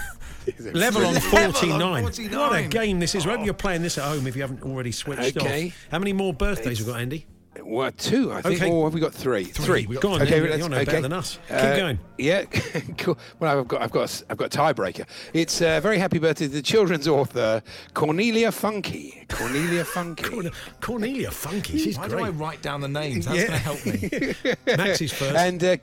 [0.59, 2.03] Level on Level on 49.
[2.03, 2.39] 49.
[2.39, 3.23] What a game this is.
[3.23, 5.67] Hope you're playing this at home if you haven't already switched Okay.
[5.67, 5.87] off.
[5.91, 7.25] How many more birthdays have we got, Andy?
[7.63, 8.61] Well, two, I think.
[8.61, 8.69] Okay.
[8.69, 9.45] Or have we got three?
[9.45, 9.85] Three.
[9.87, 10.49] We got Go on, okay, then.
[10.49, 10.85] let's- You're no okay.
[10.85, 11.39] better than us.
[11.47, 11.99] Keep Uh, going.
[12.17, 12.43] Yeah,
[12.97, 13.17] cool.
[13.39, 15.05] Well, I've got, I've got, I've got a tiebreaker.
[15.33, 19.25] It's a very happy birthday to the children's author Cornelia Funke.
[19.29, 20.23] Cornelia Funke.
[20.31, 21.67] Corn- Cornelia Funke.
[21.79, 22.33] She's Why do I great.
[22.35, 23.25] write down the names?
[23.25, 23.47] That's Yeah.
[23.47, 24.55] going to help me.
[24.77, 25.35] Max is first.
[25.37, 25.77] And uh,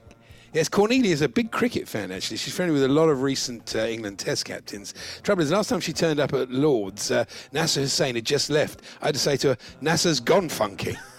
[0.53, 2.11] yes, Cornelia is a big cricket fan.
[2.11, 4.95] Actually, she's friendly with a lot of recent uh, England Test captains.
[5.23, 8.83] Trouble is, last time she turned up at Lords, uh, Nasser Hussain had just left.
[9.01, 10.97] I had to say to her, "Nasser's gone funky."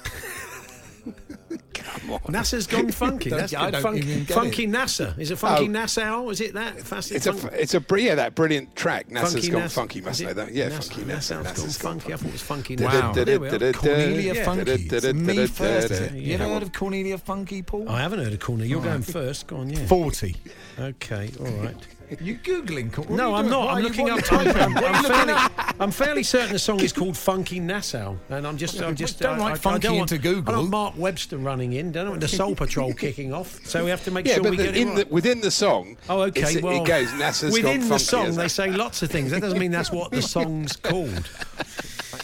[1.73, 2.19] Come on.
[2.21, 3.29] NASA's gone funky.
[3.29, 3.71] That's I good.
[3.73, 4.69] don't Funky, even get funky it.
[4.71, 5.17] NASA.
[5.19, 5.67] Is it Funky Oh.
[5.67, 6.29] Nassau?
[6.29, 6.79] Is it that?
[6.79, 9.07] Fast, It's a, it's a, yeah, that brilliant track.
[9.09, 10.01] NASA's Funky gone Nas- funky.
[10.01, 10.53] Must it know that.
[10.53, 11.29] Yeah, Nas- funky Nassau's NASA.
[11.35, 12.13] gone NASA's gone funky.
[12.13, 12.87] I thought it was Funky Wow.
[12.91, 13.13] Nassau.
[13.25, 13.73] There we are.
[13.73, 14.91] Cornelia Funke.
[14.93, 16.13] It's me first.
[16.13, 16.33] You Yeah.
[16.35, 17.89] ever heard of Cornelia Funke, Paul?
[17.89, 18.69] I haven't heard of Cornelia.
[18.69, 19.47] You're going first.
[19.47, 19.85] Go on, yeah.
[19.87, 20.35] 40.
[20.79, 21.75] Okay, all right.
[22.21, 22.95] You googling?
[22.97, 23.65] What No, you I'm not.
[23.67, 24.19] Why I'm looking up.
[24.31, 24.73] are you I'm, typing?
[24.75, 25.75] What are you I'm fairly.
[25.79, 29.19] I'm fairly certain the song is called Funky Nassau, and I'm just, I'm just.
[29.19, 30.49] Don't I, write I, I funky don't want, into Google.
[30.53, 31.91] I don't want Mark Webster running in.
[31.91, 33.59] Don't want the Soul Patrol kicking off.
[33.65, 35.07] So we have to make Yeah, sure but we the, get it in right.
[35.09, 36.61] the, within the song, Oh, okay.
[36.61, 39.31] well, it goes NASA's within gone the song, they say lots of things.
[39.31, 41.29] That doesn't mean that's what the song's called.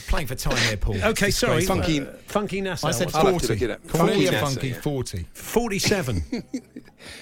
[0.10, 1.02] Playing for time here, Paul.
[1.04, 1.64] Okay, sorry.
[1.66, 2.88] Funky- uh, funky Nassau.
[2.88, 3.54] I said What's- I'll have to 40.
[3.54, 3.86] look it up.
[3.88, 4.82] Funky Funky, yeah.
[4.82, 5.26] 40.
[5.34, 6.24] Forty-seven.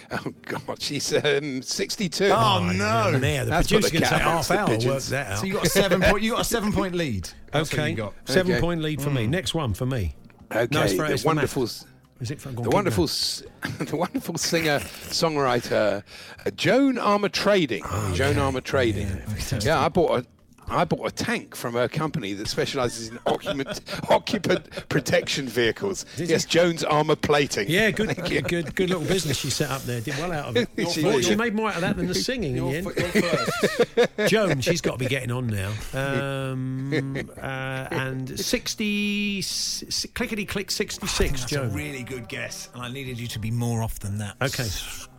[0.09, 2.25] Oh God, she's um, 62.
[2.33, 3.19] Oh, no.
[3.19, 5.37] There, the That's what producer the can take half hour to work that out.
[5.39, 6.23] So you got a seven point.
[6.23, 7.29] You got a seven point lead.
[7.51, 8.13] That's what okay, you got.
[8.25, 8.61] seven Okay.
[8.61, 9.27] point lead for me.
[9.27, 10.15] Next one for me.
[10.51, 11.83] Okay, No, it's for- the it's wonderful, Matt.
[12.21, 13.05] Is it for, the wonderful,
[13.85, 16.01] the wonderful singer songwriter
[16.45, 17.81] uh, Joan Armatrading.
[17.85, 19.63] Oh, Joan Armatrading.
[19.63, 20.25] Yeah, I bought a.
[20.69, 26.05] I bought a tank from a company that specialises in occupant, occupant protection vehicles.
[26.17, 27.69] Did yes, Jones Armour Plating.
[27.69, 28.41] Yeah, good, Thank you.
[28.43, 30.01] good, good little business she set up there.
[30.01, 30.69] Did well out of it.
[30.91, 34.29] She Well, she made more out of that than the singing in the end.
[34.29, 35.71] Joan, she's got to be getting on now.
[35.93, 41.69] Um, uh, and 60, s- clickety click 66, That's Joan.
[41.69, 44.35] a really good guess, and I needed you to be more off than that.
[44.41, 44.67] Okay.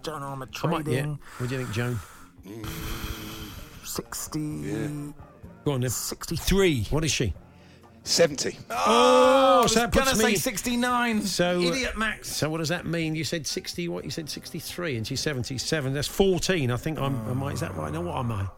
[0.03, 0.93] John Armour I might, yeah.
[1.03, 1.19] Trading.
[1.39, 2.01] What do you think, Joan?
[3.85, 5.13] 60.
[5.69, 5.91] Go on then.
[5.91, 6.85] 63.
[6.89, 7.35] What is she?
[8.03, 8.57] 70.
[8.71, 10.37] Oh, I was so that gonna puts say me.
[10.37, 11.21] 69.
[11.21, 12.35] So, uh, Idiot Max.
[12.35, 13.15] So what does that mean?
[13.15, 14.03] You said 60, what?
[14.03, 15.93] You said 63 and she's 77.
[15.93, 16.71] That's 14.
[16.71, 17.93] I think I'm, am I, is that right?
[17.93, 18.49] No, what am I?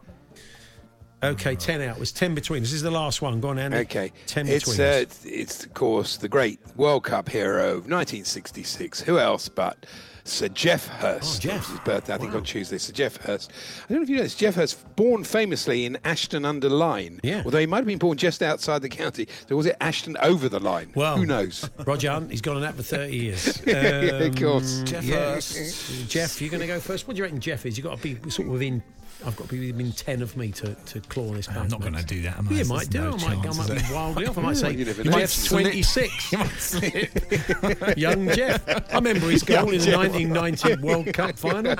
[1.21, 1.97] Okay, 10 out.
[1.97, 2.61] It was 10 between.
[2.61, 3.41] This is the last one.
[3.41, 3.79] Go on, Andy.
[3.79, 4.13] Okay.
[4.27, 5.25] 10 it's, between uh, us.
[5.25, 9.01] it's, of course, the great World Cup hero of 1966.
[9.01, 9.85] Who else but
[10.23, 11.37] Sir Geoff Hurst?
[11.37, 11.69] Oh, Geoff.
[11.69, 12.77] His birthday, I think, on Tuesday.
[12.77, 13.51] Sir Geoff Hurst.
[13.85, 14.35] I don't know if you know this.
[14.35, 17.19] Geoff Hurst, born famously in Ashton under Lyne.
[17.23, 17.41] Yeah.
[17.45, 19.27] Although he might have been born just outside the county.
[19.47, 20.91] So was it Ashton over the line?
[20.95, 21.69] Well, Who knows?
[21.85, 23.61] Roger Hunt, he's gone on that for 30 years.
[23.71, 24.79] Yeah, of course.
[24.79, 25.15] Um, Geoff yeah.
[25.15, 26.09] Hurst.
[26.09, 27.07] Geoff, you're going to go first.
[27.07, 27.77] What do you reckon Geoff is?
[27.77, 28.83] You've got to be sort of within.
[29.25, 31.57] I've got to be within 10 of me to, to claw this back.
[31.57, 32.37] I'm not going to do that.
[32.37, 32.51] Am I?
[32.51, 32.99] You might do.
[33.01, 33.95] no I might, I chance, might is be there?
[33.95, 34.37] wildly off.
[34.37, 35.03] I might say you never.
[35.03, 36.31] Geoff's 26.
[36.31, 37.97] You might slip.
[37.97, 38.67] Young Geoff.
[38.67, 41.75] I remember his goal in the 1990 World Cup final.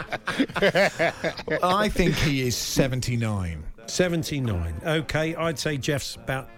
[1.63, 3.63] I think he is 79.
[3.87, 4.81] 79.
[4.85, 6.49] Okay, I'd say Geoff's about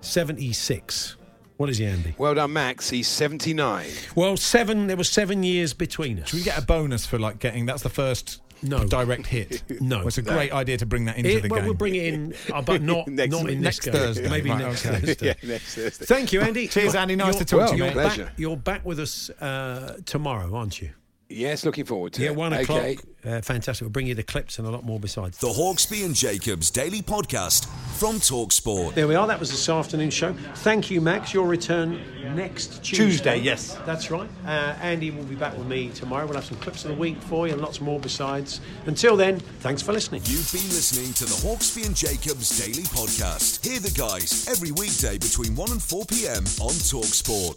[0.00, 1.16] 76.
[1.58, 2.14] What is he, Andy?
[2.18, 2.90] Well done, Max.
[2.90, 3.86] He's 79.
[4.16, 4.88] Well, seven.
[4.88, 6.28] There were seven years between us.
[6.30, 7.66] Should we get a bonus for like getting?
[7.66, 8.84] That's the first No.
[8.84, 9.62] direct hit.
[9.80, 9.98] No.
[9.98, 11.64] Well, it's a great idea to bring that into It- the well, game.
[11.66, 13.94] we'll bring it in, uh, but not Next- not in next this.
[13.94, 14.28] Thursday.
[14.28, 14.98] Maybe Right, next okay.
[15.00, 15.26] Thursday.
[15.26, 16.04] yeah, next Thursday.
[16.06, 16.68] Thank you, Andy.
[16.68, 17.16] Cheers, Andy.
[17.16, 18.24] Nice you're- to talk Well, to you, You're pleasure.
[18.24, 20.90] back, you're back with us uh, tomorrow, aren't you?
[21.34, 22.36] Yes, looking forward to Yeah, it.
[22.36, 22.62] one Okay.
[22.94, 23.04] o'clock.
[23.24, 23.82] Uh, fantastic.
[23.82, 25.38] We'll bring you the clips and a lot more besides.
[25.38, 27.66] The Hawksbee and Jacobs Daily Podcast
[27.98, 28.94] from Talksport.
[28.94, 29.26] There we are.
[29.28, 30.34] That was this afternoon's show.
[30.56, 31.32] Thank you, Max.
[31.32, 32.00] Your return
[32.34, 32.96] next Tuesday.
[33.04, 33.76] Tuesday, yes.
[33.86, 34.28] That's right.
[34.44, 36.26] Uh, Andy will be back with me tomorrow.
[36.26, 38.60] We'll have some clips of the week for you and lots more besides.
[38.86, 40.22] Until then, thanks for listening.
[40.24, 43.64] You've been listening to the Hawksbee and Jacobs Daily Podcast.
[43.64, 46.42] Hear the guys every weekday between 1 and 4 p.m.
[46.60, 47.56] on Talksport.